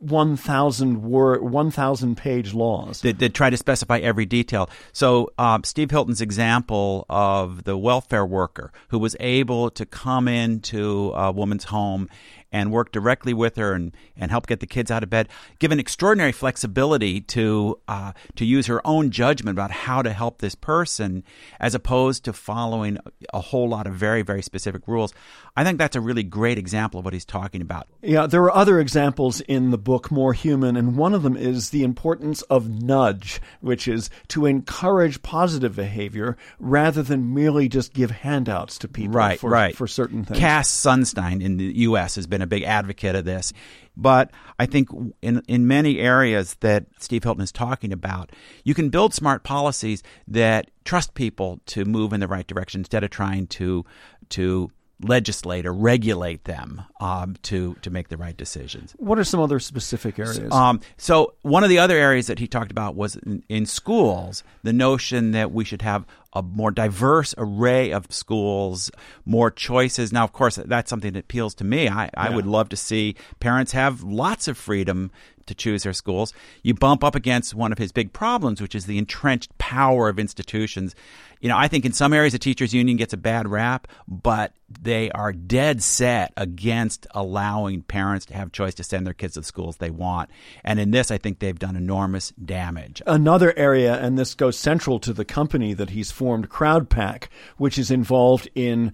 1,000 0.00 1.02
word, 1.02 1.42
1,000 1.42 2.16
page 2.16 2.52
laws. 2.52 3.00
that, 3.00 3.18
that 3.20 3.32
try 3.32 3.48
to 3.48 3.56
specify 3.56 3.98
every 3.98 4.26
detail. 4.26 4.68
So, 4.92 5.30
um, 5.38 5.64
Steve 5.64 5.90
Hilton's 5.90 6.20
example 6.20 7.06
of 7.08 7.64
the 7.64 7.78
welfare 7.78 8.26
worker 8.26 8.70
who 8.88 8.98
was 8.98 9.16
able 9.18 9.70
to 9.70 9.86
come 9.86 10.28
into 10.28 11.10
a 11.14 11.32
woman's 11.32 11.64
home 11.64 12.10
and 12.54 12.70
work 12.70 12.92
directly 12.92 13.34
with 13.34 13.56
her 13.56 13.72
and, 13.72 13.94
and 14.16 14.30
help 14.30 14.46
get 14.46 14.60
the 14.60 14.66
kids 14.66 14.88
out 14.88 15.02
of 15.02 15.10
bed, 15.10 15.28
given 15.58 15.80
extraordinary 15.80 16.30
flexibility 16.30 17.20
to 17.20 17.80
uh, 17.88 18.12
to 18.36 18.44
use 18.44 18.66
her 18.68 18.80
own 18.86 19.10
judgment 19.10 19.56
about 19.56 19.72
how 19.72 20.00
to 20.00 20.12
help 20.12 20.38
this 20.38 20.54
person, 20.54 21.24
as 21.58 21.74
opposed 21.74 22.24
to 22.24 22.32
following 22.32 22.96
a 23.32 23.40
whole 23.40 23.68
lot 23.68 23.88
of 23.88 23.94
very 23.94 24.22
very 24.22 24.40
specific 24.40 24.86
rules. 24.86 25.12
I 25.56 25.64
think 25.64 25.78
that's 25.78 25.96
a 25.96 26.00
really 26.00 26.22
great 26.22 26.58
example 26.58 27.00
of 27.00 27.04
what 27.04 27.12
he's 27.12 27.24
talking 27.24 27.60
about. 27.60 27.88
Yeah, 28.02 28.26
there 28.26 28.42
are 28.42 28.54
other 28.54 28.78
examples 28.78 29.40
in 29.40 29.70
the 29.70 29.78
book, 29.78 30.10
More 30.10 30.32
Human, 30.32 30.76
and 30.76 30.96
one 30.96 31.14
of 31.14 31.22
them 31.22 31.36
is 31.36 31.70
the 31.70 31.82
importance 31.82 32.42
of 32.42 32.68
nudge, 32.68 33.40
which 33.60 33.88
is 33.88 34.10
to 34.28 34.46
encourage 34.46 35.22
positive 35.22 35.74
behavior 35.76 36.36
rather 36.58 37.02
than 37.02 37.34
merely 37.34 37.68
just 37.68 37.92
give 37.92 38.10
handouts 38.10 38.78
to 38.78 38.88
people 38.88 39.14
right, 39.14 39.38
for, 39.38 39.50
right. 39.50 39.76
for 39.76 39.86
certain 39.86 40.24
things. 40.24 40.38
Cass 40.38 40.68
Sunstein 40.68 41.42
in 41.42 41.56
the 41.56 41.64
U.S. 41.64 42.16
has 42.16 42.26
been 42.26 42.42
a 42.44 42.46
big 42.46 42.62
advocate 42.62 43.16
of 43.16 43.24
this. 43.24 43.52
But 43.96 44.30
I 44.58 44.66
think 44.66 44.88
in 45.22 45.42
in 45.48 45.66
many 45.66 45.98
areas 45.98 46.54
that 46.60 46.86
Steve 46.98 47.24
Hilton 47.24 47.42
is 47.42 47.52
talking 47.52 47.92
about, 47.92 48.30
you 48.62 48.74
can 48.74 48.90
build 48.90 49.14
smart 49.14 49.42
policies 49.42 50.02
that 50.28 50.70
trust 50.84 51.14
people 51.14 51.60
to 51.66 51.84
move 51.84 52.12
in 52.12 52.20
the 52.20 52.28
right 52.28 52.46
direction 52.46 52.80
instead 52.80 53.04
of 53.04 53.10
trying 53.10 53.46
to 53.48 53.84
to 54.30 54.70
legislate 55.02 55.66
or 55.66 55.72
regulate 55.72 56.44
them 56.44 56.82
um, 57.00 57.36
to 57.42 57.74
to 57.82 57.90
make 57.90 58.08
the 58.08 58.16
right 58.16 58.36
decisions. 58.36 58.94
What 58.98 59.18
are 59.18 59.24
some 59.24 59.40
other 59.40 59.58
specific 59.58 60.18
areas? 60.18 60.52
Um, 60.52 60.80
so 60.96 61.34
one 61.42 61.64
of 61.64 61.68
the 61.70 61.78
other 61.78 61.96
areas 61.96 62.28
that 62.28 62.38
he 62.38 62.46
talked 62.46 62.70
about 62.70 62.94
was 62.94 63.16
in, 63.16 63.42
in 63.48 63.66
schools, 63.66 64.44
the 64.62 64.72
notion 64.72 65.32
that 65.32 65.52
we 65.52 65.64
should 65.64 65.82
have 65.82 66.06
a 66.32 66.42
more 66.42 66.70
diverse 66.72 67.32
array 67.38 67.92
of 67.92 68.06
schools, 68.12 68.90
more 69.24 69.50
choices. 69.50 70.12
Now, 70.12 70.24
of 70.24 70.32
course, 70.32 70.56
that's 70.56 70.90
something 70.90 71.12
that 71.12 71.20
appeals 71.20 71.54
to 71.56 71.64
me. 71.64 71.88
I, 71.88 72.10
I 72.16 72.28
Yeah. 72.28 72.34
would 72.36 72.46
love 72.46 72.68
to 72.70 72.76
see 72.76 73.14
parents 73.38 73.70
have 73.72 74.02
lots 74.02 74.48
of 74.48 74.56
freedom 74.58 75.10
to 75.46 75.54
choose 75.54 75.82
their 75.82 75.92
schools. 75.92 76.32
You 76.62 76.74
bump 76.74 77.04
up 77.04 77.14
against 77.14 77.54
one 77.54 77.72
of 77.72 77.78
his 77.78 77.92
big 77.92 78.12
problems, 78.12 78.60
which 78.60 78.74
is 78.74 78.86
the 78.86 78.98
entrenched 78.98 79.56
power 79.58 80.08
of 80.08 80.18
institutions. 80.18 80.94
You 81.40 81.48
know, 81.48 81.58
I 81.58 81.68
think 81.68 81.84
in 81.84 81.92
some 81.92 82.12
areas 82.12 82.32
the 82.32 82.38
teachers 82.38 82.72
union 82.72 82.96
gets 82.96 83.12
a 83.12 83.18
bad 83.18 83.48
rap, 83.48 83.86
but 84.08 84.52
they 84.80 85.10
are 85.10 85.32
dead 85.32 85.82
set 85.82 86.32
against 86.36 87.06
allowing 87.10 87.82
parents 87.82 88.26
to 88.26 88.34
have 88.34 88.52
choice 88.52 88.74
to 88.76 88.84
send 88.84 89.06
their 89.06 89.14
kids 89.14 89.34
to 89.34 89.40
the 89.40 89.46
schools 89.46 89.76
they 89.76 89.90
want. 89.90 90.30
And 90.64 90.80
in 90.80 90.90
this, 90.90 91.10
I 91.10 91.18
think 91.18 91.38
they've 91.38 91.58
done 91.58 91.76
enormous 91.76 92.32
damage. 92.42 93.02
Another 93.06 93.56
area, 93.58 94.00
and 94.00 94.18
this 94.18 94.34
goes 94.34 94.58
central 94.58 94.98
to 95.00 95.12
the 95.12 95.24
company 95.24 95.74
that 95.74 95.90
he's 95.90 96.10
formed, 96.10 96.48
Crowdpac, 96.48 97.28
which 97.58 97.78
is 97.78 97.90
involved 97.90 98.48
in 98.54 98.92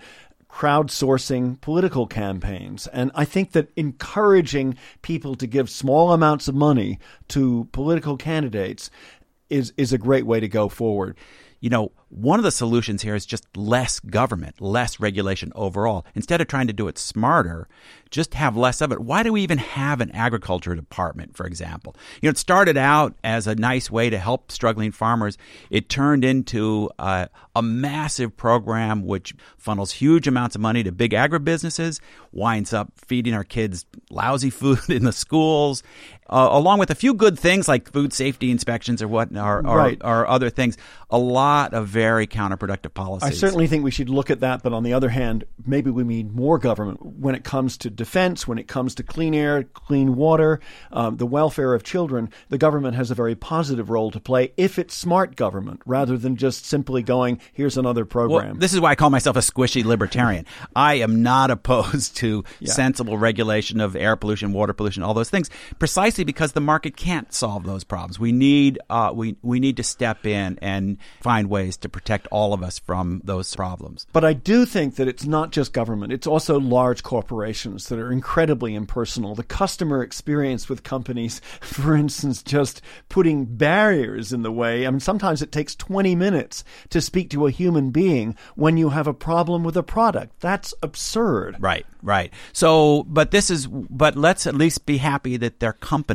crowdsourcing 0.53 1.61
political 1.61 2.07
campaigns. 2.07 2.87
And 2.89 3.11
I 3.15 3.25
think 3.25 3.53
that 3.53 3.71
encouraging 3.77 4.77
people 5.03 5.35
to 5.37 5.47
give 5.47 5.71
small 5.71 6.13
amounts 6.13 6.49
of 6.49 6.55
money 6.55 6.99
to 7.29 7.69
political 7.73 8.17
candidates 8.17 8.91
is, 9.49 9.73
is 9.77 9.93
a 9.93 9.99
great 9.99 10.27
way 10.27 10.41
to 10.41 10.49
go 10.49 10.69
forward. 10.69 11.17
You 11.61 11.71
know, 11.71 11.93
one 12.11 12.41
of 12.41 12.43
the 12.43 12.51
solutions 12.51 13.03
here 13.03 13.15
is 13.15 13.25
just 13.25 13.57
less 13.57 14.01
government, 14.01 14.61
less 14.61 14.99
regulation 14.99 15.53
overall. 15.55 16.05
Instead 16.15 16.41
of 16.41 16.49
trying 16.49 16.67
to 16.67 16.73
do 16.73 16.89
it 16.89 16.99
smarter, 16.99 17.69
just 18.11 18.35
have 18.35 18.57
less 18.57 18.81
of 18.81 18.91
it. 18.91 19.01
Why 19.01 19.23
do 19.23 19.33
we 19.33 19.43
even 19.43 19.59
have 19.59 20.01
an 20.01 20.11
agriculture 20.11 20.75
department, 20.75 21.37
for 21.37 21.47
example? 21.47 21.95
You 22.21 22.27
know, 22.27 22.31
it 22.31 22.39
started 22.39 22.77
out 22.77 23.15
as 23.23 23.47
a 23.47 23.55
nice 23.55 23.91
way 23.91 24.11
to 24.11 24.19
help 24.19 24.51
struggling 24.51 24.91
farmers. 24.91 25.39
It 25.71 25.89
turned 25.89 26.25
into 26.25 26.91
a, 26.99 27.29
a 27.55 27.63
massive 27.63 28.37
program 28.37 29.07
which 29.07 29.35
funnels 29.57 29.93
huge 29.93 30.27
amounts 30.27 30.57
of 30.57 30.61
money 30.61 30.83
to 30.83 30.91
big 30.91 31.13
agribusinesses, 31.13 32.01
winds 32.33 32.73
up 32.73 32.93
feeding 32.97 33.35
our 33.35 33.45
kids 33.45 33.87
lousy 34.11 34.51
food 34.51 34.91
in 34.91 35.05
the 35.05 35.13
schools, 35.13 35.85
uh, 36.31 36.49
along 36.53 36.79
with 36.79 36.91
a 36.91 36.95
few 36.95 37.13
good 37.13 37.39
things 37.39 37.69
like 37.69 37.93
food 37.93 38.13
safety 38.13 38.51
inspections 38.51 39.03
or 39.03 39.09
what, 39.09 39.37
or, 39.37 39.59
or, 39.67 39.77
Right. 39.77 40.01
or 40.03 40.27
other 40.29 40.49
things. 40.49 40.77
A 41.11 41.19
lot 41.19 41.75
of 41.75 41.89
very 41.89 42.27
counterproductive 42.27 42.95
policies. 42.95 43.29
I 43.29 43.33
certainly 43.33 43.67
think 43.67 43.83
we 43.85 43.91
should 43.91 44.09
look 44.09 44.31
at 44.31 44.41
that, 44.41 44.63
but 44.63 44.73
on 44.73 44.85
the 44.85 44.93
other 44.93 45.09
hand, 45.09 45.45
maybe 45.67 45.91
we 45.91 46.05
need 46.05 46.33
more 46.33 46.59
government 46.59 47.05
when 47.05 47.35
it 47.35 47.43
comes 47.45 47.77
to 47.79 47.91
defense, 47.91 48.47
when 48.47 48.59
it 48.59 48.69
comes 48.69 48.95
to 48.95 49.03
clean 49.03 49.35
air, 49.35 49.65
clean 49.65 50.15
water, 50.15 50.61
um, 50.93 51.17
the 51.17 51.27
welfare 51.27 51.75
of 51.75 51.83
children. 51.83 52.31
The 52.49 52.59
government 52.59 52.95
has 52.95 53.11
a 53.11 53.15
very 53.17 53.35
positive 53.35 53.91
role 53.91 54.11
to 54.13 54.21
play 54.21 54.53
if 54.57 54.79
it's 54.79 54.95
smart 54.95 55.35
government 55.35 55.81
rather 55.85 56.17
than 56.17 56.37
just 56.37 56.65
simply 56.65 57.03
going, 57.03 57.41
here's 57.53 57.77
another 57.77 58.05
program. 58.05 58.51
Well, 58.51 58.55
this 58.55 58.73
is 58.73 58.81
why 58.81 58.91
I 58.91 58.95
call 58.95 59.11
myself 59.11 59.37
a 59.37 59.41
squishy 59.41 59.85
libertarian. 59.85 60.47
I 60.77 60.95
am 60.95 61.23
not 61.25 61.51
opposed 61.51 62.17
to 62.19 62.45
Yeah. 62.61 62.73
sensible 62.73 63.19
regulation 63.19 63.81
of 63.81 63.97
air 63.97 64.15
pollution, 64.15 64.53
water 64.53 64.73
pollution, 64.73 65.03
all 65.03 65.15
those 65.15 65.31
things, 65.31 65.51
precisely 65.81 66.20
because 66.25 66.53
the 66.53 66.61
market 66.61 66.97
can't 66.97 67.33
solve 67.33 67.65
those 67.65 67.85
problems. 67.85 68.19
We 68.19 68.33
need 68.33 68.79
uh, 68.89 69.13
we 69.15 69.37
we 69.43 69.61
need 69.61 69.77
to 69.79 69.83
step 69.83 70.27
in 70.27 70.59
and 70.61 70.99
find 71.21 71.49
ways 71.49 71.77
to 71.79 71.89
protect 71.89 72.27
all 72.31 72.53
of 72.53 72.63
us 72.63 72.79
from 72.79 73.23
those 73.25 73.55
problems. 73.55 74.07
But 74.13 74.25
I 74.25 74.33
do 74.33 74.67
think 74.67 74.97
that 74.97 75.09
it's 75.09 75.25
not 75.25 75.53
just 75.53 75.73
government, 75.73 76.13
it's 76.13 76.27
also 76.27 76.59
large 76.61 77.03
corporations 77.03 77.89
that 77.89 77.99
are 77.99 78.13
incredibly 78.13 78.75
impersonal. 78.75 79.35
The 79.35 79.43
customer 79.43 80.03
experience 80.03 80.69
with 80.69 80.83
companies, 80.83 81.41
for 81.61 81.97
instance, 81.97 82.43
just 82.43 82.83
putting 83.09 83.45
barriers 83.45 84.33
in 84.33 84.43
the 84.43 84.53
way. 84.53 84.87
I 84.87 84.91
mean, 84.91 85.01
sometimes 85.01 85.43
it 85.43 85.53
takes 85.53 85.75
20 85.75 86.15
minutes 86.15 86.65
to 86.91 87.01
speak 87.01 87.31
to 87.31 87.47
a 87.47 87.51
human 87.51 87.91
being 87.91 88.37
when 88.55 88.77
you 88.77 88.91
have 88.91 89.07
a 89.07 89.15
problem 89.15 89.65
with 89.65 89.77
a 89.77 89.83
product. 89.83 90.41
That's 90.41 90.75
absurd. 90.83 91.57
Right, 91.61 91.87
right. 92.03 92.33
So, 92.53 93.05
but 93.05 93.31
this 93.31 93.51
is, 93.51 93.67
but 93.67 94.17
let's 94.17 94.47
at 94.47 94.55
least 94.55 94.87
be 94.87 94.99
happy 94.99 95.37
that 95.39 95.61
they're 95.61 95.73
companies 95.73 96.10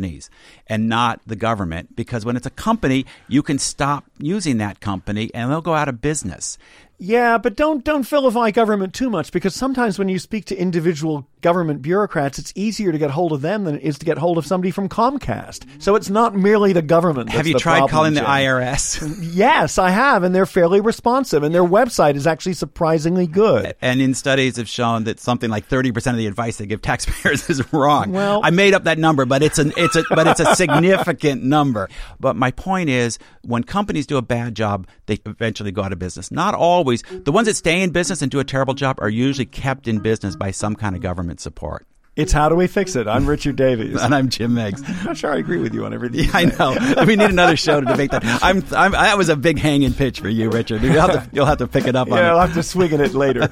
and 0.68 0.90
not 0.90 1.22
the 1.26 1.36
government, 1.36 1.96
because 1.96 2.26
when 2.26 2.36
it's 2.36 2.46
a 2.46 2.52
company, 2.52 3.06
you 3.28 3.42
can 3.42 3.60
stop 3.60 4.06
using 4.18 4.58
that 4.58 4.80
company 4.80 5.32
and 5.34 5.52
they'll 5.52 5.62
go 5.62 5.76
out 5.76 5.90
of 5.90 6.02
business. 6.02 6.58
Yeah, 6.98 7.38
but 7.38 7.56
don't 7.56 7.84
don't 7.84 8.08
vilify 8.08 8.52
government 8.52 8.94
too 8.94 9.10
much 9.10 9.32
because 9.32 9.54
sometimes 9.54 10.00
when 10.00 10.08
you 10.08 10.18
speak 10.18 10.46
to 10.46 10.56
individual 10.56 11.28
government 11.42 11.82
bureaucrats, 11.82 12.40
it's 12.40 12.54
easier 12.56 12.92
to 12.92 12.98
get 12.98 13.12
hold 13.12 13.34
of 13.34 13.42
them 13.42 13.66
than 13.66 13.76
it 13.76 13.84
is 13.84 14.00
to 14.00 14.06
get 14.06 14.18
hold 14.18 14.38
of 14.38 14.46
somebody 14.46 14.72
from 14.72 14.88
Comcast. 14.88 15.66
So 15.80 15.96
it's 15.96 16.10
not 16.10 16.36
merely 16.36 16.72
the 16.74 16.82
government. 16.82 17.30
Have 17.30 17.48
you 17.48 17.60
tried 17.60 17.90
calling 17.90 18.14
the 18.14 18.22
IRS? 18.22 18.96
Yes, 19.36 19.78
I 19.78 19.90
have, 19.90 20.24
and 20.24 20.34
they're 20.34 20.46
fairly 20.46 20.80
responsive, 20.80 21.44
and 21.44 21.54
their 21.54 21.64
website 21.64 22.16
is 22.16 22.26
actually 22.26 22.54
surprisingly 22.54 23.28
good. 23.28 23.76
And 23.82 24.02
in 24.02 24.14
studies 24.14 24.56
have 24.58 24.70
shown 24.70 25.04
that 25.04 25.20
something 25.20 25.50
like 25.50 25.66
thirty 25.66 25.92
percent 25.92 26.16
of 26.16 26.20
the 26.20 26.28
advice 26.28 26.58
they 26.58 26.66
give 26.66 26.82
taxpayers 26.82 27.50
is 27.50 27.74
wrong. 27.74 28.12
Well- 28.12 28.42
I 28.44 28.52
made 28.52 28.74
up 28.74 28.86
that 28.86 28.98
number, 28.98 29.26
but 29.26 29.44
it's 29.44 29.60
an 29.60 29.74
it's 29.76 29.96
a 29.96 30.04
but 30.10 30.28
it's 30.28 30.40
a 30.40 30.56
significant 30.56 31.44
number. 31.44 31.90
But 32.20 32.36
my 32.36 32.52
point 32.52 32.90
is, 32.90 33.20
when 33.44 33.64
companies 33.64 34.08
do 34.08 34.18
a 34.18 34.22
bad 34.22 34.56
job, 34.56 34.88
they 35.08 35.20
eventually 35.26 35.72
go 35.72 35.84
out 35.84 35.92
of 35.92 36.00
business. 36.00 36.32
Not 36.32 36.56
always. 36.86 37.04
The 37.24 37.32
ones 37.32 37.48
that 37.48 37.56
stay 37.56 37.82
in 37.82 37.90
business 37.90 38.22
and 38.22 38.32
do 38.32 38.40
a 38.40 38.44
terrible 38.44 38.76
job 38.76 39.00
are 39.02 39.10
usually 39.10 39.46
kept 39.46 39.88
in 39.88 40.00
business 40.00 40.36
by 40.36 40.52
some 40.52 40.76
kind 40.76 40.96
of 40.96 41.02
government 41.02 41.40
support. 41.42 41.86
It's 42.16 42.32
How 42.32 42.48
Do 42.48 42.56
We 42.56 42.68
Fix 42.68 42.96
It? 42.96 43.10
I'm 43.10 43.26
Richard 43.28 43.58
Davies. 43.58 44.02
And 44.06 44.16
I'm 44.16 44.30
Jim 44.30 44.54
Meigs. 44.54 44.82
I'm 44.88 45.04
not 45.04 45.18
sure 45.18 45.34
I 45.34 45.38
agree 45.38 45.58
with 45.58 45.74
you 45.74 45.84
on 45.84 45.94
everything. 45.94 46.22
Yeah, 46.24 46.32
I 46.34 46.46
know. 46.46 47.04
We 47.06 47.18
need 47.18 47.30
another 47.30 47.58
show 47.58 47.82
to 47.82 47.86
debate 47.86 48.12
that. 48.12 48.24
I'm, 48.42 48.64
I'm, 48.74 48.92
that 48.94 49.18
was 49.18 49.28
a 49.28 49.36
big 49.36 49.60
hanging 49.60 49.94
pitch 49.94 50.22
for 50.22 50.30
you, 50.30 50.50
Richard. 50.50 50.82
You'll 50.82 50.94
have 51.02 51.12
to, 51.12 51.30
you'll 51.34 51.46
have 51.46 51.58
to 51.58 51.68
pick 51.68 51.88
it 51.88 51.96
up 51.98 52.08
Yeah, 52.08 52.16
it. 52.16 52.22
I'll 52.22 52.40
have 52.40 52.54
to 52.54 52.64
swing 52.64 52.94
at 52.94 53.02
it 53.02 53.16
later. 53.16 53.42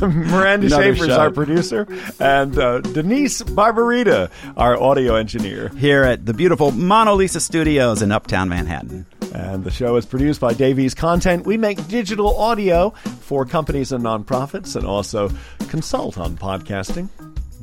Miranda 0.00 0.70
Schaefer 0.70 1.04
is 1.04 1.10
our 1.10 1.30
producer, 1.30 1.86
and 2.18 2.58
uh, 2.58 2.80
Denise 2.80 3.42
Barbarita, 3.42 4.30
our 4.56 4.76
audio 4.80 5.14
engineer. 5.14 5.68
Here 5.76 6.02
at 6.02 6.26
the 6.26 6.34
beautiful 6.34 6.72
Mona 6.72 7.12
Lisa 7.12 7.38
Studios 7.40 8.02
in 8.02 8.10
Uptown 8.10 8.48
Manhattan. 8.48 9.06
And 9.34 9.64
the 9.64 9.70
show 9.70 9.96
is 9.96 10.06
produced 10.06 10.40
by 10.40 10.54
Davies 10.54 10.94
Content. 10.94 11.46
We 11.46 11.56
make 11.56 11.86
digital 11.88 12.36
audio 12.36 12.90
for 12.90 13.44
companies 13.44 13.92
and 13.92 14.04
nonprofits 14.04 14.76
and 14.76 14.86
also 14.86 15.30
consult 15.68 16.18
on 16.18 16.36
podcasting. 16.36 17.08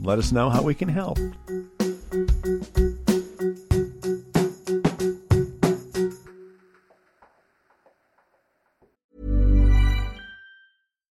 Let 0.01 0.19
us 0.19 0.31
know 0.31 0.49
how 0.49 0.61
we 0.61 0.75
can 0.75 0.89
help. 0.89 1.17